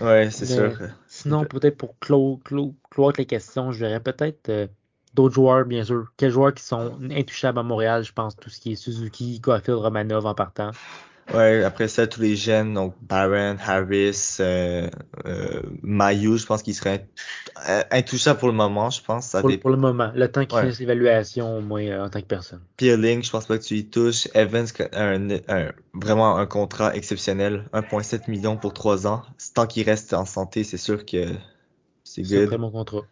Ouais, 0.00 0.30
c'est 0.30 0.46
sûr. 0.46 0.76
sinon, 1.06 1.44
peut-être 1.44 1.76
pour 1.76 1.98
clore, 1.98 2.40
clore, 2.44 2.72
clore 2.90 3.12
les 3.18 3.26
questions, 3.26 3.72
je 3.72 3.80
verrais 3.80 4.00
peut-être 4.02 4.48
euh, 4.48 4.66
d'autres 5.14 5.34
joueurs, 5.34 5.64
bien 5.66 5.84
sûr. 5.84 6.12
Quels 6.16 6.30
joueurs 6.30 6.54
qui 6.54 6.62
sont 6.64 6.98
intouchables 7.10 7.58
à 7.58 7.62
Montréal, 7.62 8.04
je 8.04 8.12
pense, 8.12 8.36
tout 8.36 8.50
ce 8.50 8.60
qui 8.60 8.72
est 8.72 8.76
Suzuki, 8.76 9.40
Caulfield, 9.40 9.78
Romanov 9.78 10.26
en 10.26 10.34
partant. 10.34 10.70
Ouais, 11.32 11.62
après 11.62 11.86
ça, 11.86 12.08
tous 12.08 12.20
les 12.20 12.34
jeunes, 12.34 12.74
donc 12.74 12.94
Barron, 13.02 13.56
Harris, 13.64 14.38
euh, 14.40 14.90
euh, 15.26 15.62
Mayu, 15.82 16.36
je 16.38 16.44
pense 16.46 16.62
qu'ils 16.64 16.74
seraient 16.74 17.06
intouchables 17.92 18.40
pour 18.40 18.48
le 18.48 18.54
moment, 18.54 18.90
je 18.90 19.00
pense. 19.00 19.26
Ça 19.28 19.40
Pour, 19.42 19.70
le 19.70 19.76
moment, 19.76 20.10
le 20.14 20.30
temps 20.30 20.44
qu'ils 20.44 20.56
Ouais. 20.56 20.62
finissent 20.62 20.80
l'évaluation, 20.80 21.58
au 21.58 21.60
moins, 21.60 21.82
euh, 21.86 22.04
en 22.04 22.10
tant 22.10 22.20
que 22.20 22.26
personne. 22.26 22.62
Peeling, 22.76 23.22
je 23.22 23.30
pense 23.30 23.46
pas 23.46 23.58
que 23.58 23.62
tu 23.62 23.76
y 23.76 23.86
touches. 23.88 24.26
Evans, 24.34 24.66
un, 24.92 25.30
un- 25.48 25.72
vraiment 25.94 26.36
un 26.36 26.46
contrat 26.46 26.96
exceptionnel, 26.96 27.68
1,7 27.72 28.26
million 28.26 28.56
pour 28.56 28.72
3 28.72 29.06
ans. 29.06 29.22
Tant 29.54 29.66
qu'il 29.68 29.84
reste 29.84 30.12
en 30.14 30.24
santé, 30.24 30.64
c'est 30.64 30.78
sûr 30.78 31.06
que 31.06 31.26
c'est 32.04 32.22
C'est 32.22 32.38
un 32.38 32.40
good. 32.40 32.48
très 32.48 32.56
bon 32.56 32.70
contrat. 32.70 33.02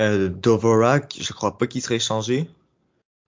Euh, 0.00 0.28
Dvorak, 0.28 1.16
je 1.20 1.32
crois 1.32 1.58
pas 1.58 1.66
qu'il 1.66 1.82
serait 1.82 1.96
échangé. 1.96 2.48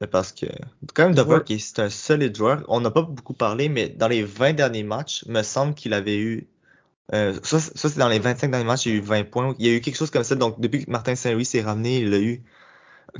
Mais 0.00 0.06
parce 0.06 0.32
que, 0.32 0.46
quand 0.94 1.04
même, 1.04 1.14
Dvorak, 1.14 1.48
il- 1.50 1.60
c'est 1.60 1.78
un 1.80 1.90
solide 1.90 2.36
joueur. 2.36 2.64
On 2.68 2.80
n'a 2.80 2.90
pas 2.90 3.02
beaucoup 3.02 3.34
parlé, 3.34 3.68
mais 3.68 3.88
dans 3.88 4.08
les 4.08 4.22
20 4.22 4.54
derniers 4.54 4.82
matchs, 4.82 5.24
me 5.26 5.42
semble 5.42 5.74
qu'il 5.74 5.92
avait 5.92 6.18
eu, 6.18 6.46
euh, 7.12 7.34
ça, 7.42 7.60
ça 7.60 7.88
c'est 7.88 7.98
dans 7.98 8.08
les 8.08 8.18
25 8.18 8.50
derniers 8.50 8.66
matchs, 8.66 8.86
il 8.86 8.92
y 8.92 8.94
a 8.94 8.98
eu 8.98 9.02
20 9.02 9.24
points. 9.24 9.54
Il 9.58 9.66
y 9.66 9.70
a 9.70 9.74
eu 9.76 9.80
quelque 9.80 9.96
chose 9.96 10.10
comme 10.10 10.24
ça. 10.24 10.34
Donc, 10.34 10.60
depuis 10.60 10.84
que 10.84 10.90
Martin 10.90 11.14
Saint-Louis 11.14 11.44
s'est 11.44 11.62
ramené, 11.62 11.98
il 11.98 12.12
a 12.14 12.18
eu 12.20 12.42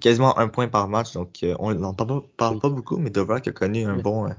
quasiment 0.01 0.37
un 0.39 0.49
point 0.49 0.69
par 0.69 0.89
match. 0.89 1.13
Donc, 1.13 1.43
euh, 1.43 1.55
on 1.59 1.73
n'en 1.75 1.95
parle, 1.95 2.09
pas- 2.09 2.27
parle 2.37 2.55
Oui. 2.55 2.61
pas 2.61 2.69
beaucoup, 2.71 2.97
mais 2.97 3.11
Dvorak 3.11 3.47
a 3.47 3.53
connu 3.53 3.85
un 3.85 3.97
Mais- 3.97 4.03
bon, 4.03 4.27
euh, 4.29 4.33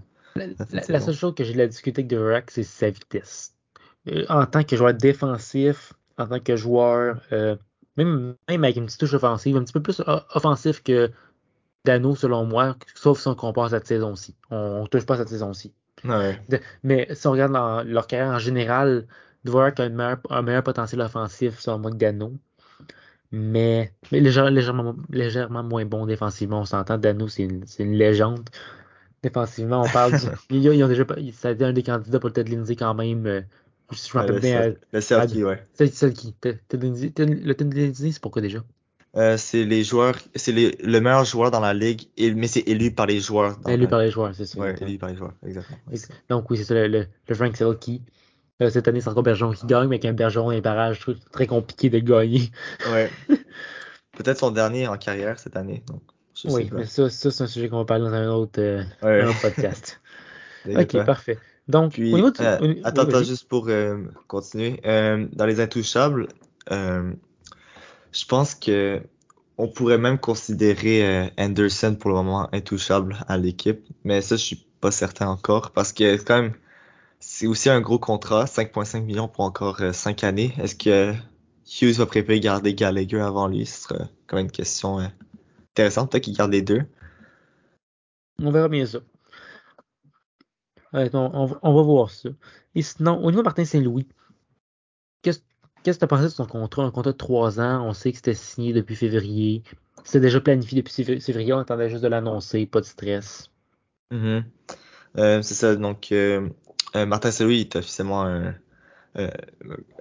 La, 0.89 0.99
seule 0.99 1.15
chose 1.15 1.33
que 1.33 1.45
j'ai 1.45 1.53
la 1.53 1.63
avec 1.63 2.07
Dvorak, 2.07 2.51
c'est 2.51 2.63
sa 2.63 2.89
vitesse. 2.89 3.53
Euh, 4.09 4.25
en 4.27 4.45
tant 4.45 4.63
que 4.63 4.75
joueur 4.75 4.93
défensif, 4.93 5.93
en 6.17 6.27
tant 6.27 6.39
que 6.41 6.57
joueur, 6.57 7.21
euh, 7.31 7.55
même, 7.97 8.35
même 8.49 8.63
avec 8.63 8.77
une 8.77 8.85
petite 8.85 8.99
touche 8.99 9.13
offensive, 9.13 9.55
un 9.57 9.63
petit 9.63 9.73
peu 9.73 9.81
plus 9.81 10.01
offensif 10.33 10.83
que 10.83 11.11
Dano, 11.85 12.15
selon 12.15 12.45
moi, 12.45 12.75
sauf 12.95 13.19
si 13.19 13.27
on 13.27 13.35
compare 13.35 13.69
cette 13.69 13.87
saison-ci. 13.87 14.35
On 14.49 14.83
ne 14.83 14.87
touche 14.87 15.05
pas 15.05 15.17
cette 15.17 15.29
saison-ci. 15.29 15.73
Ouais. 16.03 16.39
Mais 16.83 17.07
si 17.13 17.27
on 17.27 17.31
regarde 17.31 17.53
dans 17.53 17.83
leur 17.83 18.07
carrière 18.07 18.33
en 18.33 18.39
général, 18.39 19.07
Dvorak 19.43 19.79
a 19.79 19.83
un 19.83 19.89
meilleur, 19.89 20.17
un 20.29 20.41
meilleur 20.41 20.63
potentiel 20.63 21.01
offensif, 21.01 21.59
selon 21.59 21.79
moi, 21.79 21.91
que 21.91 21.97
Dano. 21.97 22.33
Mais, 23.31 23.93
mais 24.11 24.19
légère- 24.19 24.49
légèrement, 24.49 24.95
légèrement 25.09 25.63
moins 25.63 25.85
bon 25.85 26.05
défensivement. 26.05 26.61
On 26.61 26.65
s'entend, 26.65 26.97
Dano, 26.97 27.27
c'est 27.27 27.43
une, 27.43 27.65
une 27.79 27.93
légende. 27.93 28.49
Défensivement, 29.23 29.81
on 29.83 29.89
parle 29.89 30.13
du. 30.13 30.25
Ils, 30.49 30.83
ont 30.83 30.87
déjà, 30.87 31.03
ça 31.33 31.49
a 31.49 31.51
été 31.51 31.65
un 31.65 31.73
des 31.73 31.83
candidats 31.83 32.19
pour 32.19 32.31
Ted 32.31 32.51
Lindsay 32.51 32.75
quand 32.75 32.93
même. 32.93 33.45
Euh, 33.91 33.95
si 33.95 34.09
je 34.09 34.17
me 34.17 34.21
rappelle 34.21 34.35
le 34.35 34.41
bien. 34.41 34.61
Cel- 34.61 34.77
le 34.91 35.01
Celtic, 35.01 35.45
ouais. 35.45 35.67
Celle 35.73 36.13
qui. 36.13 36.35
Le 36.43 37.53
Lindsay, 37.73 38.11
c'est 38.11 38.21
pourquoi 38.21 38.41
déjà? 38.41 38.59
Euh, 39.17 39.37
c'est 39.37 39.63
les 39.63 39.83
joueurs, 39.85 40.15
c'est 40.35 40.51
le 40.51 40.99
meilleur 40.99 41.23
joueur 41.23 41.49
dans 41.49 41.61
la 41.61 41.73
ligue, 41.73 42.09
et- 42.17 42.33
mais 42.33 42.47
c'est 42.47 42.67
élu 42.67 42.91
par 42.91 43.05
les 43.05 43.21
joueurs. 43.21 43.57
Élu 43.67 43.83
la- 43.83 43.87
par 43.89 43.99
les 43.99 44.11
joueurs, 44.11 44.35
c'est 44.35 44.45
ça. 44.45 44.57
Exactement. 44.59 44.89
élu 44.89 44.97
par 44.97 45.09
les 45.09 45.15
joueurs, 45.15 45.33
exactement. 45.45 45.79
Donc 46.29 46.49
oui, 46.49 46.57
c'est 46.57 46.65
ça, 46.65 46.73
le, 46.73 46.87
le, 46.87 47.07
le 47.27 47.35
Frank 47.35 47.55
Selke. 47.55 48.01
Euh, 48.61 48.69
cette 48.69 48.87
année, 48.87 48.99
c'est 49.01 49.09
encore 49.09 49.23
Bergeron 49.23 49.51
qui 49.53 49.65
gagne, 49.67 49.87
mais 49.87 49.95
avec 49.95 50.05
un 50.05 50.13
Bergeron 50.13 50.51
et 50.51 50.57
un 50.57 50.61
barrage, 50.61 51.01
c'est 51.05 51.31
très 51.31 51.47
compliqué 51.47 51.89
de 51.89 51.99
gagner. 51.99 52.51
Ouais. 52.89 53.09
Peut-être 54.17 54.39
son 54.39 54.51
dernier 54.51 54.87
en 54.87 54.97
carrière 54.97 55.39
cette 55.39 55.55
année, 55.57 55.83
donc 55.87 56.01
Oui, 56.45 56.69
mais 56.73 56.85
ça, 56.85 57.09
ça 57.09 57.31
c'est 57.31 57.43
un 57.43 57.47
sujet 57.47 57.67
qu'on 57.69 57.77
va 57.79 57.85
parler 57.85 58.03
dans 58.05 58.13
un 58.13 58.29
autre, 58.29 58.59
euh, 58.61 58.83
Ouais. 59.01 59.21
un 59.21 59.27
autre 59.29 59.41
podcast. 59.41 60.01
Ok, 60.67 61.05
parfait. 61.05 61.37
Donc, 61.67 61.93
Puis, 61.93 62.13
au 62.13 62.17
niveau 62.17 62.31
du. 62.31 62.41
euh, 62.41 62.59
au- 62.59 62.85
attends, 62.85 63.23
juste 63.23 63.47
pour 63.47 63.67
euh, 63.69 64.03
continuer. 64.27 64.79
Euh, 64.85 65.27
dans 65.33 65.45
les 65.45 65.59
intouchables, 65.59 66.27
je 66.69 68.25
pense 68.27 68.55
que 68.55 69.01
on 69.57 69.67
pourrait 69.69 69.97
même 69.97 70.17
considérer 70.19 71.31
Anderson 71.37 71.95
pour 71.99 72.09
le 72.09 72.15
moment 72.17 72.49
intouchable 72.53 73.17
à 73.27 73.37
l'équipe, 73.37 73.81
mais 74.03 74.21
ça 74.21 74.35
je 74.35 74.43
suis 74.43 74.65
pas 74.81 74.91
certain 74.91 75.27
encore 75.29 75.71
parce 75.71 75.93
que 75.93 76.17
quand 76.21 76.41
même 76.41 76.53
c'est 77.19 77.47
aussi 77.47 77.69
un 77.69 77.81
gros 77.81 77.97
contrat, 77.97 78.45
5.5 78.45 79.01
millions 79.03 79.27
pour 79.27 79.45
encore 79.45 79.81
5 79.93 80.23
années. 80.23 80.53
Est-ce 80.59 80.75
que 80.75 81.13
Hughes 81.81 81.95
va 81.95 82.05
préférer 82.05 82.39
garder 82.39 82.75
Gallagher 82.75 83.21
avant 83.21 83.47
lui? 83.47 83.65
Ce 83.65 83.83
serait 83.83 84.05
quand 84.27 84.35
même 84.35 84.45
une 84.45 84.51
question 84.51 84.99
intéressante. 85.71 86.11
Peut-être 86.11 86.25
qu'il 86.25 86.35
garde 86.35 86.51
les 86.51 86.61
deux. 86.61 86.83
On 88.41 88.51
verra 88.51 88.67
bien 88.69 88.85
ça. 88.85 88.99
On, 91.13 91.73
va 91.73 91.81
voir 91.81 92.09
ça. 92.09 92.29
Et 92.73 92.81
sinon, 92.81 93.17
au 93.23 93.29
niveau 93.29 93.41
de 93.41 93.45
Martin 93.45 93.65
Saint-Louis, 93.65 94.07
qu'est-ce 95.21 95.39
que 95.39 95.91
tu 95.91 96.03
as 96.03 96.07
pensé 96.07 96.23
de 96.23 96.29
son 96.29 96.45
contrat? 96.45 96.83
Un 96.83 96.91
contrat 96.91 97.11
de 97.11 97.17
3 97.17 97.59
ans, 97.59 97.85
on 97.87 97.93
sait 97.93 98.11
que 98.11 98.17
c'était 98.17 98.33
signé 98.33 98.73
depuis 98.73 98.95
février. 98.95 99.63
C'était 100.03 100.21
déjà 100.21 100.39
planifié 100.39 100.81
depuis 100.81 101.19
février, 101.19 101.53
on 101.53 101.59
attendait 101.59 101.89
juste 101.89 102.03
de 102.03 102.07
l'annoncer, 102.07 102.65
pas 102.65 102.81
de 102.81 102.85
stress. 102.85 103.49
Euh, 104.13 105.41
c'est 105.41 105.53
ça, 105.53 105.75
donc 105.75 106.11
euh, 106.11 106.49
euh, 106.95 107.05
Martin 107.05 107.31
Saint-Louis 107.31 107.61
est 107.61 107.75
officiellement 107.75 108.53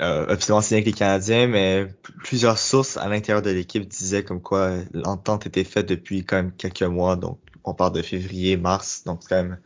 officiellement 0.00 0.60
signé 0.60 0.78
avec 0.78 0.86
les 0.86 0.92
Canadiens, 0.92 1.46
mais 1.46 1.86
plusieurs 2.24 2.58
sources 2.58 2.96
à 2.96 3.08
l'intérieur 3.08 3.42
de 3.42 3.50
l'équipe 3.50 3.86
disaient 3.86 4.24
comme 4.24 4.42
quoi 4.42 4.72
l'entente 4.92 5.46
était 5.46 5.62
faite 5.62 5.88
depuis 5.88 6.24
quand 6.24 6.36
même 6.36 6.52
quelques 6.52 6.82
mois, 6.82 7.14
donc 7.14 7.38
on 7.62 7.74
parle 7.74 7.92
de 7.92 8.02
février, 8.02 8.56
mars, 8.56 9.04
donc 9.04 9.22
c'est 9.22 9.28
quand 9.28 9.42
même 9.42 9.58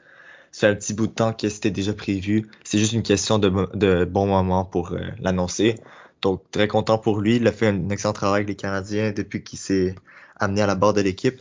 c'est 0.52 0.66
un 0.66 0.74
petit 0.74 0.94
bout 0.94 1.06
de 1.06 1.12
temps 1.12 1.32
que 1.32 1.48
c'était 1.48 1.70
déjà 1.70 1.92
prévu. 1.92 2.48
C'est 2.64 2.78
juste 2.78 2.92
une 2.92 3.02
question 3.02 3.38
de, 3.38 3.50
de 3.74 4.04
bon 4.04 4.26
moment 4.26 4.64
pour 4.64 4.92
euh, 4.92 5.00
l'annoncer. 5.20 5.76
Donc 6.22 6.42
très 6.50 6.68
content 6.68 6.98
pour 6.98 7.20
lui. 7.20 7.36
Il 7.36 7.46
a 7.46 7.52
fait 7.52 7.68
un 7.68 7.90
excellent 7.90 8.12
travail 8.12 8.38
avec 8.38 8.48
les 8.48 8.56
Canadiens 8.56 9.12
depuis 9.12 9.42
qu'il 9.42 9.58
s'est 9.58 9.94
amené 10.36 10.62
à 10.62 10.66
la 10.66 10.74
barre 10.74 10.94
de 10.94 11.00
l'équipe. 11.00 11.40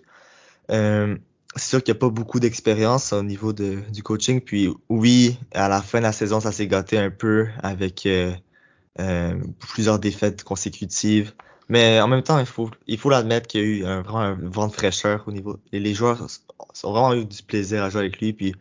Euh, 0.71 1.17
c'est 1.55 1.69
sûr 1.69 1.83
qu'il 1.83 1.93
n'y 1.93 1.97
a 1.97 1.99
pas 1.99 2.09
beaucoup 2.09 2.39
d'expérience 2.39 3.13
au 3.13 3.23
niveau 3.23 3.53
de, 3.53 3.79
du 3.91 4.03
coaching. 4.03 4.41
Puis 4.41 4.69
oui, 4.89 5.39
à 5.53 5.69
la 5.69 5.81
fin 5.81 5.99
de 5.99 6.03
la 6.03 6.11
saison, 6.11 6.39
ça 6.39 6.51
s'est 6.51 6.67
gâté 6.67 6.97
un 6.97 7.09
peu 7.09 7.47
avec 7.63 8.05
euh, 8.05 8.33
euh 8.99 9.35
plusieurs 9.59 9.99
défaites 9.99 10.43
consécutives. 10.43 11.33
Mais 11.69 11.99
en 11.99 12.07
même 12.07 12.23
temps, 12.23 12.39
il 12.39 12.45
faut 12.45 12.69
il 12.87 12.97
faut 12.97 13.09
l'admettre 13.09 13.47
qu'il 13.47 13.61
y 13.61 13.63
a 13.63 13.67
eu 13.67 13.85
un, 13.85 14.01
vraiment 14.01 14.21
un 14.21 14.37
vent 14.41 14.67
de 14.67 14.73
fraîcheur 14.73 15.23
au 15.27 15.31
niveau. 15.31 15.57
Et 15.73 15.79
les 15.79 15.93
joueurs 15.93 16.27
ont 16.83 16.91
vraiment 16.91 17.13
eu 17.13 17.25
du 17.25 17.43
plaisir 17.43 17.83
à 17.83 17.89
jouer 17.89 18.01
avec 18.01 18.19
lui. 18.21 18.33
Puis 18.33 18.53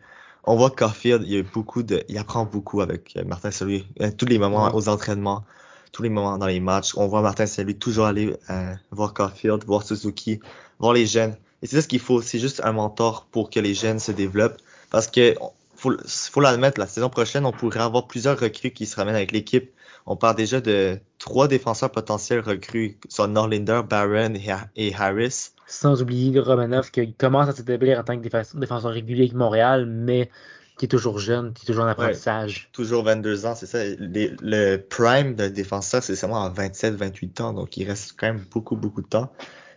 on 0.47 0.57
voit 0.57 0.71
que 0.71 0.77
Caulfield, 0.77 1.23
il 1.25 1.33
y 1.33 1.39
a 1.39 1.43
beaucoup 1.43 1.83
de, 1.83 2.03
il 2.09 2.19
apprend 2.19 2.45
beaucoup 2.45 2.81
avec 2.81 3.15
euh, 3.17 3.25
Martin 3.25 3.51
Saint-Louis. 3.51 3.87
Euh, 4.01 4.11
tous 4.17 4.27
les 4.27 4.39
moments 4.39 4.75
aux 4.75 4.89
entraînements, 4.89 5.45
tous 5.93 6.03
les 6.03 6.09
moments 6.09 6.39
dans 6.39 6.47
les 6.47 6.61
matchs, 6.61 6.93
on 6.97 7.07
voit 7.07 7.23
Martin 7.23 7.47
Saint-Louis 7.47 7.77
toujours 7.77 8.07
aller 8.07 8.35
euh, 8.51 8.75
voir 8.91 9.13
Caulfield, 9.13 9.65
voir 9.65 9.83
Suzuki, 9.83 10.41
voir 10.79 10.93
les 10.93 11.07
jeunes. 11.07 11.37
Et 11.63 11.67
c'est 11.67 11.77
ça 11.77 11.83
ce 11.83 11.89
qu'il 11.89 12.01
faut. 12.01 12.23
C'est 12.23 12.39
juste 12.39 12.61
un 12.65 12.73
mentor 12.73 13.27
pour 13.31 13.51
que 13.51 13.61
les 13.61 13.75
jeunes 13.75 13.99
se 13.99 14.13
développent. 14.13 14.59
Parce 14.91 15.09
que 15.09 15.35
faut, 15.75 15.93
faut 16.07 16.41
l'admettre, 16.41 16.79
la 16.81 16.87
saison 16.87 17.11
prochaine, 17.11 17.45
on 17.45 17.53
pourrait 17.53 17.81
avoir 17.81 18.07
plusieurs 18.07 18.39
recrues 18.39 18.71
qui 18.71 18.87
se 18.87 18.97
ramènent 18.97 19.17
avec 19.17 19.33
l'équipe 19.33 19.71
on 20.07 20.17
parle 20.17 20.37
déjà 20.37 20.61
de 20.61 21.01
trois 21.19 21.49
défenseurs 21.49 21.91
potentiels 21.91 22.41
recrues, 22.41 22.97
soit 23.09 23.27
Norlinder, 23.27 23.83
Barron 23.89 24.35
et 24.77 24.95
Harris. 24.95 25.51
Sans 25.67 26.01
oublier 26.01 26.39
Romanov 26.39 26.91
qui 26.91 27.13
commence 27.15 27.49
à 27.49 27.53
s'établir 27.53 27.99
en 27.99 28.05
tant 28.05 28.19
que 28.19 28.59
défenseur 28.59 28.93
régulier 28.93 29.23
avec 29.23 29.35
Montréal, 29.35 29.87
mais 29.87 30.31
qui 30.79 30.85
est 30.85 30.89
toujours 30.89 31.19
jeune, 31.19 31.53
qui 31.55 31.65
est 31.65 31.67
toujours 31.67 31.85
en 31.85 31.89
apprentissage. 31.89 32.69
toujours 32.73 33.03
22 33.05 33.47
ans, 33.47 33.55
c'est 33.55 33.67
ça. 33.67 33.79
le 33.99 34.77
prime 34.77 35.35
d'un 35.35 35.49
défenseur, 35.49 36.03
c'est 36.03 36.17
seulement 36.17 36.45
à 36.45 36.51
27-28 36.51 37.43
ans, 37.43 37.53
donc 37.53 37.77
il 37.77 37.89
reste 37.89 38.15
quand 38.17 38.27
même 38.27 38.45
beaucoup, 38.51 38.77
beaucoup 38.77 39.03
de 39.03 39.09
temps. 39.09 39.33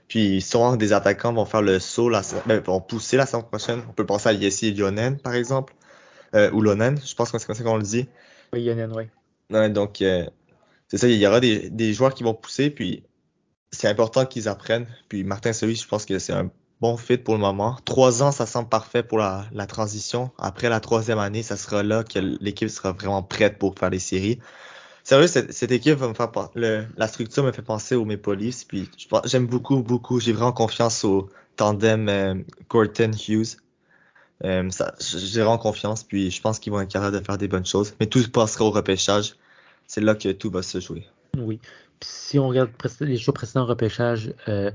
Puis 0.09 0.41
souvent, 0.41 0.75
des 0.75 0.91
attaquants 0.91 1.33
vont 1.33 1.45
faire 1.45 1.61
le 1.61 1.79
saut, 1.79 2.09
la, 2.09 2.21
ben, 2.47 2.59
vont 2.61 2.81
pousser 2.81 3.15
la 3.15 3.25
saison 3.25 3.43
prochaine. 3.43 3.81
On 3.87 3.93
peut 3.93 4.05
penser 4.05 4.29
à 4.29 4.33
Yessi 4.33 4.73
Lionen, 4.73 5.17
par 5.19 5.35
exemple, 5.35 5.73
euh, 6.35 6.51
ou 6.51 6.61
Lonen, 6.61 6.99
je 7.03 7.15
pense 7.15 7.31
que 7.31 7.37
c'est 7.37 7.45
comme 7.45 7.55
ça 7.55 7.63
qu'on 7.63 7.77
le 7.77 7.83
dit. 7.83 8.07
Oui, 8.51 8.63
Lionen, 8.63 8.91
oui 8.95 9.05
donc, 9.69 10.01
euh, 10.01 10.25
c'est 10.87 10.97
ça, 10.97 11.07
il 11.07 11.17
y 11.17 11.25
aura 11.25 11.39
des, 11.39 11.69
des, 11.69 11.93
joueurs 11.93 12.13
qui 12.13 12.23
vont 12.23 12.33
pousser, 12.33 12.69
puis 12.69 13.03
c'est 13.71 13.87
important 13.87 14.25
qu'ils 14.25 14.47
apprennent. 14.47 14.87
Puis 15.07 15.23
Martin 15.23 15.53
Celui, 15.53 15.75
je 15.75 15.87
pense 15.87 16.05
que 16.05 16.19
c'est 16.19 16.33
un 16.33 16.49
bon 16.81 16.97
fit 16.97 17.17
pour 17.17 17.35
le 17.35 17.41
moment. 17.41 17.77
Trois 17.85 18.23
ans, 18.23 18.31
ça 18.31 18.45
semble 18.45 18.69
parfait 18.69 19.03
pour 19.03 19.17
la, 19.17 19.45
transition. 19.67 20.31
Après 20.37 20.69
la 20.69 20.79
troisième 20.79 21.19
année, 21.19 21.43
ça 21.43 21.57
sera 21.57 21.83
là 21.83 22.03
que 22.03 22.19
l'équipe 22.19 22.69
sera 22.69 22.91
vraiment 22.93 23.23
prête 23.23 23.57
pour 23.57 23.77
faire 23.77 23.89
les 23.89 23.99
séries. 23.99 24.39
Sérieux, 25.03 25.27
cette, 25.27 25.53
cette 25.53 25.71
équipe 25.71 25.95
va 25.95 26.07
me 26.07 26.13
faire 26.13 26.29
le, 26.55 26.85
la 26.97 27.07
structure 27.07 27.43
me 27.43 27.51
fait 27.51 27.61
penser 27.61 27.95
aux 27.95 28.05
Maple 28.05 28.35
Leafs. 28.35 28.65
Puis 28.67 28.89
j'aime 29.25 29.47
beaucoup, 29.47 29.81
beaucoup. 29.81 30.19
J'ai 30.19 30.33
vraiment 30.33 30.51
confiance 30.51 31.03
au 31.03 31.29
tandem 31.55 32.07
euh, 32.09 32.35
Hughes. 33.27 33.57
Euh, 34.45 34.69
j'ai 34.99 35.41
vraiment 35.41 35.57
confiance, 35.57 36.03
puis 36.03 36.31
je 36.31 36.41
pense 36.41 36.59
qu'ils 36.59 36.71
vont 36.71 36.79
être 36.79 36.91
capables 36.91 37.17
de 37.17 37.23
faire 37.23 37.37
des 37.37 37.49
bonnes 37.49 37.65
choses. 37.65 37.93
Mais 37.99 38.05
tout 38.05 38.23
passera 38.31 38.65
au 38.65 38.71
repêchage. 38.71 39.35
C'est 39.85 40.01
là 40.01 40.15
que 40.15 40.29
tout 40.29 40.49
va 40.49 40.61
se 40.61 40.79
jouer. 40.79 41.07
Oui. 41.37 41.59
Puis 41.99 42.09
si 42.09 42.39
on 42.39 42.47
regarde 42.47 42.69
les 43.01 43.17
jours 43.17 43.33
précédents 43.33 43.63
au 43.63 43.67
repêchage, 43.67 44.33
euh, 44.47 44.71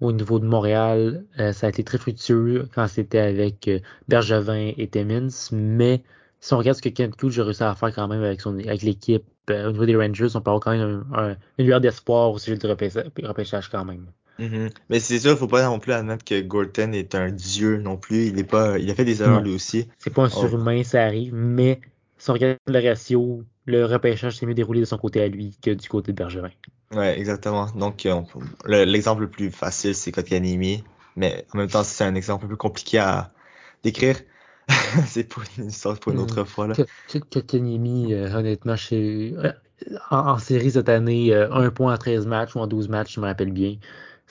au 0.00 0.12
niveau 0.12 0.38
de 0.38 0.46
Montréal, 0.46 1.24
euh, 1.38 1.52
ça 1.52 1.66
a 1.66 1.70
été 1.70 1.84
très 1.84 1.98
fructueux 1.98 2.68
quand 2.74 2.86
c'était 2.88 3.18
avec 3.18 3.68
euh, 3.68 3.78
Bergevin 4.08 4.72
et 4.76 4.88
Timmins. 4.88 5.28
Mais 5.52 6.02
si 6.40 6.54
on 6.54 6.58
regarde 6.58 6.76
ce 6.76 6.82
que 6.82 6.88
Kent 6.88 7.16
Cooch 7.16 7.38
a 7.38 7.44
réussi 7.44 7.62
à 7.62 7.74
faire 7.74 7.94
quand 7.94 8.08
même 8.08 8.22
avec, 8.22 8.40
son, 8.40 8.58
avec 8.58 8.82
l'équipe, 8.82 9.24
au 9.48 9.70
niveau 9.70 9.86
des 9.86 9.96
Rangers, 9.96 10.28
on 10.34 10.40
peut 10.40 10.50
avoir 10.50 10.60
quand 10.60 10.70
même 10.70 11.04
un, 11.14 11.36
une 11.58 11.66
lueur 11.66 11.80
d'espoir 11.80 12.30
au 12.32 12.38
sujet 12.38 12.56
du 12.56 12.66
repêchage 12.66 13.68
quand 13.68 13.84
même. 13.84 14.06
Mm-hmm. 14.38 14.70
Mais 14.88 15.00
c'est 15.00 15.18
sûr, 15.18 15.32
il 15.32 15.36
faut 15.36 15.46
pas 15.46 15.64
non 15.64 15.78
plus 15.78 15.92
admettre 15.92 16.24
que 16.24 16.40
Gorton 16.40 16.92
est 16.92 17.14
un 17.14 17.30
dieu 17.30 17.76
non 17.76 17.96
plus. 17.96 18.26
Il 18.26 18.38
est 18.38 18.44
pas, 18.44 18.78
il 18.78 18.90
a 18.90 18.94
fait 18.94 19.04
des 19.04 19.22
erreurs 19.22 19.40
lui 19.40 19.54
aussi. 19.54 19.88
C'est 19.98 20.12
pas 20.12 20.22
un 20.22 20.26
oh. 20.26 20.40
surhumain, 20.40 20.82
ça 20.84 21.04
arrive, 21.04 21.34
mais 21.34 21.80
si 22.18 22.30
on 22.30 22.34
regarde 22.34 22.56
le 22.66 22.88
ratio, 22.88 23.44
le 23.64 23.84
repêchage 23.84 24.36
s'est 24.36 24.46
mieux 24.46 24.54
déroulé 24.54 24.80
de 24.80 24.84
son 24.84 24.98
côté 24.98 25.22
à 25.22 25.28
lui 25.28 25.56
que 25.62 25.70
du 25.70 25.88
côté 25.88 26.12
de 26.12 26.16
Bergerin. 26.16 26.50
Ouais, 26.92 27.18
exactement. 27.18 27.68
Donc, 27.76 28.06
euh, 28.06 28.22
l'exemple 28.66 29.22
le, 29.22 29.30
plus 29.30 29.50
facile, 29.50 29.94
c'est 29.94 30.12
Kotkaniemi, 30.12 30.84
mais 31.16 31.46
en 31.54 31.58
même 31.58 31.68
temps, 31.68 31.84
c'est 31.84 32.04
un 32.04 32.14
exemple 32.14 32.46
un 32.46 32.48
peu 32.48 32.56
compliqué 32.56 32.98
à 32.98 33.32
décrire. 33.82 34.16
c'est 35.06 35.24
pour 35.24 35.42
une 35.58 35.68
histoire 35.68 35.98
pour 35.98 36.12
une 36.12 36.18
hmm. 36.18 36.22
autre 36.22 36.44
fois 36.44 36.68
là. 36.68 36.74
Euh, 36.78 38.34
honnêtement, 38.34 38.76
chez, 38.76 39.34
euh, 39.36 39.52
en, 40.10 40.38
série 40.38 40.72
cette 40.72 40.88
année, 40.88 41.34
un 41.34 41.70
point 41.70 41.94
en 41.94 41.98
13 41.98 42.26
matchs 42.26 42.54
ou 42.54 42.60
en 42.60 42.66
12 42.66 42.88
matchs, 42.88 43.14
je 43.14 43.20
me 43.20 43.26
rappelle 43.26 43.52
bien. 43.52 43.76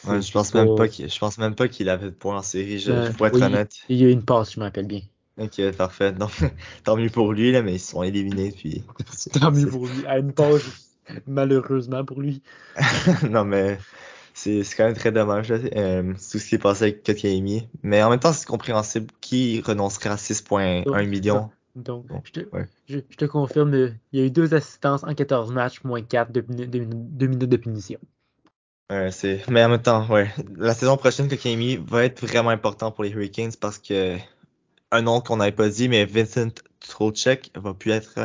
Ouais, 0.08 0.22
je 0.22 0.32
pense 0.32 0.54
même 0.54 0.76
pas 0.76 0.88
qu'il, 0.88 1.10
je 1.10 1.20
pense 1.20 1.38
même 1.38 1.54
pas 1.54 1.67
qu'il 1.67 1.89
avait 1.89 2.08
de 2.08 2.12
points 2.12 2.38
en 2.38 2.41
série, 2.41 2.80
je, 2.80 3.12
pour 3.12 3.28
être 3.28 3.41
honnête. 3.41 3.76
Il 3.89 3.98
y 3.98 4.06
a 4.06 4.08
eu 4.08 4.12
une 4.12 4.24
passe, 4.24 4.54
je 4.54 4.60
me 4.60 4.65
rappelle 4.65 4.88
bien. 4.88 5.02
Ok, 5.38 5.72
parfait. 5.78 6.12
Donc, 6.12 6.32
tant 6.84 6.98
mieux 6.98 7.10
pour 7.10 7.34
lui, 7.34 7.52
là, 7.52 7.62
mais 7.62 7.76
ils 7.76 7.80
sont 7.80 8.04
éliminés, 8.04 8.52
puis. 8.52 8.84
tant 9.39 9.52
mieux 9.52 9.67
pour 9.67 9.88
lui. 9.88 10.06
À 10.06 10.20
une 10.20 10.34
page, 10.34 10.63
malheureusement 11.28 12.04
pour 12.04 12.22
lui. 12.22 12.41
non, 13.30 13.46
mais 13.46 13.78
c'est 14.34 14.63
quand 14.76 14.86
même 14.86 14.96
très 14.96 15.12
dommage, 15.12 15.52
euh, 15.52 16.13
tout 16.13 16.39
ce 16.39 16.48
qui 16.48 16.56
est 16.56 16.60
passé 16.60 16.84
avec 16.84 17.04
Kotkaniemi. 17.04 17.67
Mais 17.84 18.02
en 18.04 18.10
même 18.10 18.20
temps, 18.20 18.34
c'est 18.34 18.48
compréhensible. 18.48 19.08
Qui 19.22 19.62
renoncerait 19.62 20.10
à 20.10 20.15
6,1 20.15 21.08
millions? 21.08 21.50
Donc, 21.76 22.06
je, 22.26 22.32
te, 22.32 22.41
je, 22.89 23.00
te, 23.00 23.24
confirme, 23.24 23.74
il 24.12 24.20
y 24.20 24.22
a 24.22 24.26
eu 24.26 24.32
deux 24.32 24.54
assistances 24.54 25.06
en 25.06 25.13
14 25.13 25.54
matchs, 25.54 25.82
moins 25.86 26.02
4, 26.02 26.30
2 26.32 26.41
minutes 26.41 27.50
de 27.50 27.58
punition. 27.58 28.00
Ouais, 28.89 29.10
c'est. 29.12 29.50
Mais 29.50 29.63
en 29.63 29.70
même 29.70 29.82
temps, 29.82 30.06
ouais. 30.10 30.30
La 30.58 30.74
saison 30.74 30.98
prochaine, 30.98 31.30
Kotkaniemi 31.30 31.78
va 31.78 32.04
être 32.04 32.20
vraiment 32.26 32.50
important 32.50 32.91
pour 32.91 33.06
les 33.06 33.12
Hurricanes 33.12 33.54
parce 33.60 33.78
que 33.78 34.17
un 34.91 35.01
nom 35.01 35.21
qu'on 35.21 35.38
n'avait 35.38 35.51
pas 35.51 35.69
dit, 35.69 35.89
mais 35.89 36.06
Vincent 36.06 36.49
Trocek 36.80 37.51
va 37.56 37.73
plus 37.73 37.91
être 37.91 38.15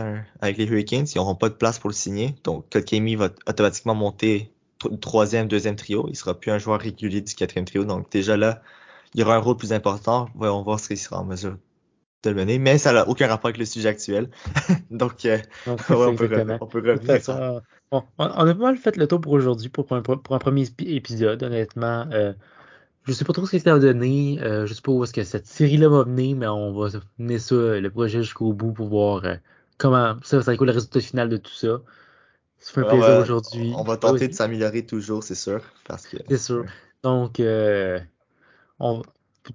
avec 0.40 0.56
les 0.56 0.64
Hurricanes. 0.64 1.06
Ils 1.14 1.18
n'auront 1.18 1.34
pas 1.34 1.48
de 1.48 1.54
place 1.54 1.78
pour 1.78 1.90
le 1.90 1.94
signer. 1.94 2.34
Donc, 2.44 2.68
Kotkemi 2.70 3.14
va 3.14 3.30
automatiquement 3.46 3.94
monter 3.94 4.52
troisième, 5.00 5.48
deuxième 5.48 5.76
trio. 5.76 6.06
Il 6.08 6.16
sera 6.16 6.38
plus 6.38 6.50
un 6.50 6.58
joueur 6.58 6.80
régulier 6.80 7.20
du 7.20 7.34
quatrième 7.34 7.64
trio. 7.64 7.84
Donc, 7.84 8.10
déjà 8.10 8.36
là, 8.36 8.62
il 9.14 9.20
y 9.20 9.22
aura 9.22 9.36
un 9.36 9.40
rôle 9.40 9.56
plus 9.56 9.72
important. 9.72 10.28
On 10.34 10.40
va 10.40 10.50
voir 10.62 10.80
ce 10.80 10.88
qu'il 10.88 10.98
sera 10.98 11.20
en 11.20 11.24
mesure 11.24 11.56
de 12.22 12.30
le 12.30 12.36
mener. 12.36 12.58
Mais 12.58 12.78
ça 12.78 12.92
n'a 12.92 13.08
aucun 13.08 13.28
rapport 13.28 13.48
avec 13.48 13.58
le 13.58 13.64
sujet 13.64 13.88
actuel. 13.88 14.30
Donc, 14.90 15.24
euh, 15.24 15.38
on, 15.66 15.76
peut 15.76 15.94
on, 15.94 16.14
peut 16.66 16.78
revenir. 16.78 17.32
on, 17.90 18.02
a 18.18 18.44
pas 18.44 18.54
mal 18.54 18.76
fait 18.76 18.96
le 18.96 19.06
tour 19.06 19.20
pour 19.20 19.32
aujourd'hui, 19.32 19.68
pour, 19.68 19.90
un, 19.92 20.02
pour 20.02 20.34
un 20.34 20.38
premier 20.38 20.66
épisode, 20.80 21.42
honnêtement. 21.42 22.06
Euh, 22.12 22.32
je 23.06 23.12
sais 23.12 23.24
pas 23.24 23.32
trop 23.32 23.46
ce 23.46 23.52
que 23.52 23.58
ça 23.58 23.72
va 23.72 23.78
donner. 23.78 24.38
Euh, 24.42 24.66
je 24.66 24.74
sais 24.74 24.82
pas 24.82 24.92
où 24.92 25.02
est-ce 25.04 25.12
que 25.12 25.24
cette 25.24 25.46
série-là 25.46 25.88
va 25.88 26.04
mener, 26.04 26.34
mais 26.34 26.46
on 26.46 26.72
va 26.72 26.88
mener 27.18 27.38
ça, 27.38 27.54
le 27.54 27.88
projet 27.88 28.22
jusqu'au 28.22 28.52
bout 28.52 28.72
pour 28.72 28.88
voir 28.88 29.24
euh, 29.24 29.34
comment 29.78 30.16
ça, 30.22 30.38
va 30.38 30.54
être 30.54 30.64
le 30.64 30.72
résultat 30.72 31.00
final 31.00 31.28
de 31.28 31.36
tout 31.36 31.52
ça. 31.52 31.80
Ça 32.58 32.72
fait 32.72 32.80
un 32.80 32.90
plaisir 32.90 33.18
aujourd'hui. 33.20 33.72
On 33.76 33.84
va 33.84 33.96
tenter 33.96 34.28
de 34.28 34.32
s'améliorer 34.32 34.84
toujours, 34.84 35.22
c'est 35.22 35.34
sûr. 35.34 35.60
Parce 35.86 36.06
que. 36.06 36.16
C'est 36.28 36.38
sûr. 36.38 36.64
Donc, 37.02 37.38
euh, 37.38 38.00
on, 38.80 39.02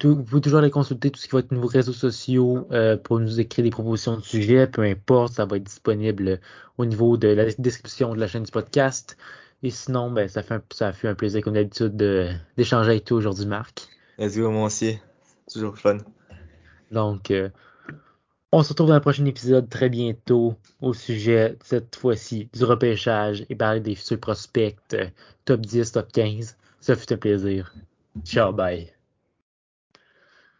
vous 0.03 0.23
pouvez 0.23 0.41
toujours 0.41 0.59
aller 0.59 0.71
consulter 0.71 1.11
tout 1.11 1.19
ce 1.19 1.27
qui 1.27 1.33
va 1.33 1.39
être 1.39 1.51
nos 1.51 1.67
réseaux 1.67 1.93
sociaux 1.93 2.67
euh, 2.71 2.97
pour 2.97 3.19
nous 3.19 3.39
écrire 3.39 3.63
des 3.63 3.71
propositions 3.71 4.17
de 4.17 4.23
sujets, 4.23 4.67
peu 4.67 4.83
importe, 4.83 5.33
ça 5.33 5.45
va 5.45 5.57
être 5.57 5.63
disponible 5.63 6.39
au 6.77 6.85
niveau 6.85 7.17
de 7.17 7.27
la 7.27 7.45
description 7.57 8.15
de 8.15 8.19
la 8.19 8.27
chaîne 8.27 8.43
du 8.43 8.51
podcast. 8.51 9.17
Et 9.63 9.69
sinon, 9.69 10.11
ben, 10.11 10.27
ça 10.27 10.41
fait 10.43 10.55
un, 10.55 10.63
ça 10.71 10.91
fait 10.91 11.07
un 11.07 11.15
plaisir 11.15 11.41
comme 11.41 11.53
d'habitude 11.53 11.95
d'échanger 12.57 12.91
avec 12.91 13.05
toi 13.05 13.17
aujourd'hui, 13.17 13.45
Marc. 13.45 13.87
Let's 14.17 14.37
go, 14.37 14.49
moi 14.49 14.65
aussi. 14.65 14.99
Toujours 15.51 15.77
fun. 15.77 15.97
Donc, 16.91 17.31
euh, 17.31 17.49
on 18.51 18.63
se 18.63 18.69
retrouve 18.69 18.87
dans 18.87 18.95
le 18.95 19.01
prochain 19.01 19.25
épisode 19.25 19.69
très 19.69 19.89
bientôt 19.89 20.55
au 20.81 20.93
sujet, 20.93 21.57
cette 21.63 21.95
fois-ci, 21.95 22.49
du 22.53 22.63
repêchage 22.63 23.45
et 23.49 23.55
parler 23.55 23.79
des 23.79 23.95
futurs 23.95 24.19
prospects 24.19 24.77
euh, 24.93 25.07
top 25.45 25.61
10, 25.61 25.91
top 25.91 26.11
15. 26.11 26.57
Ça 26.79 26.95
fut 26.95 27.13
un 27.13 27.17
plaisir. 27.17 27.73
Ciao, 28.25 28.51
bye. 28.51 28.91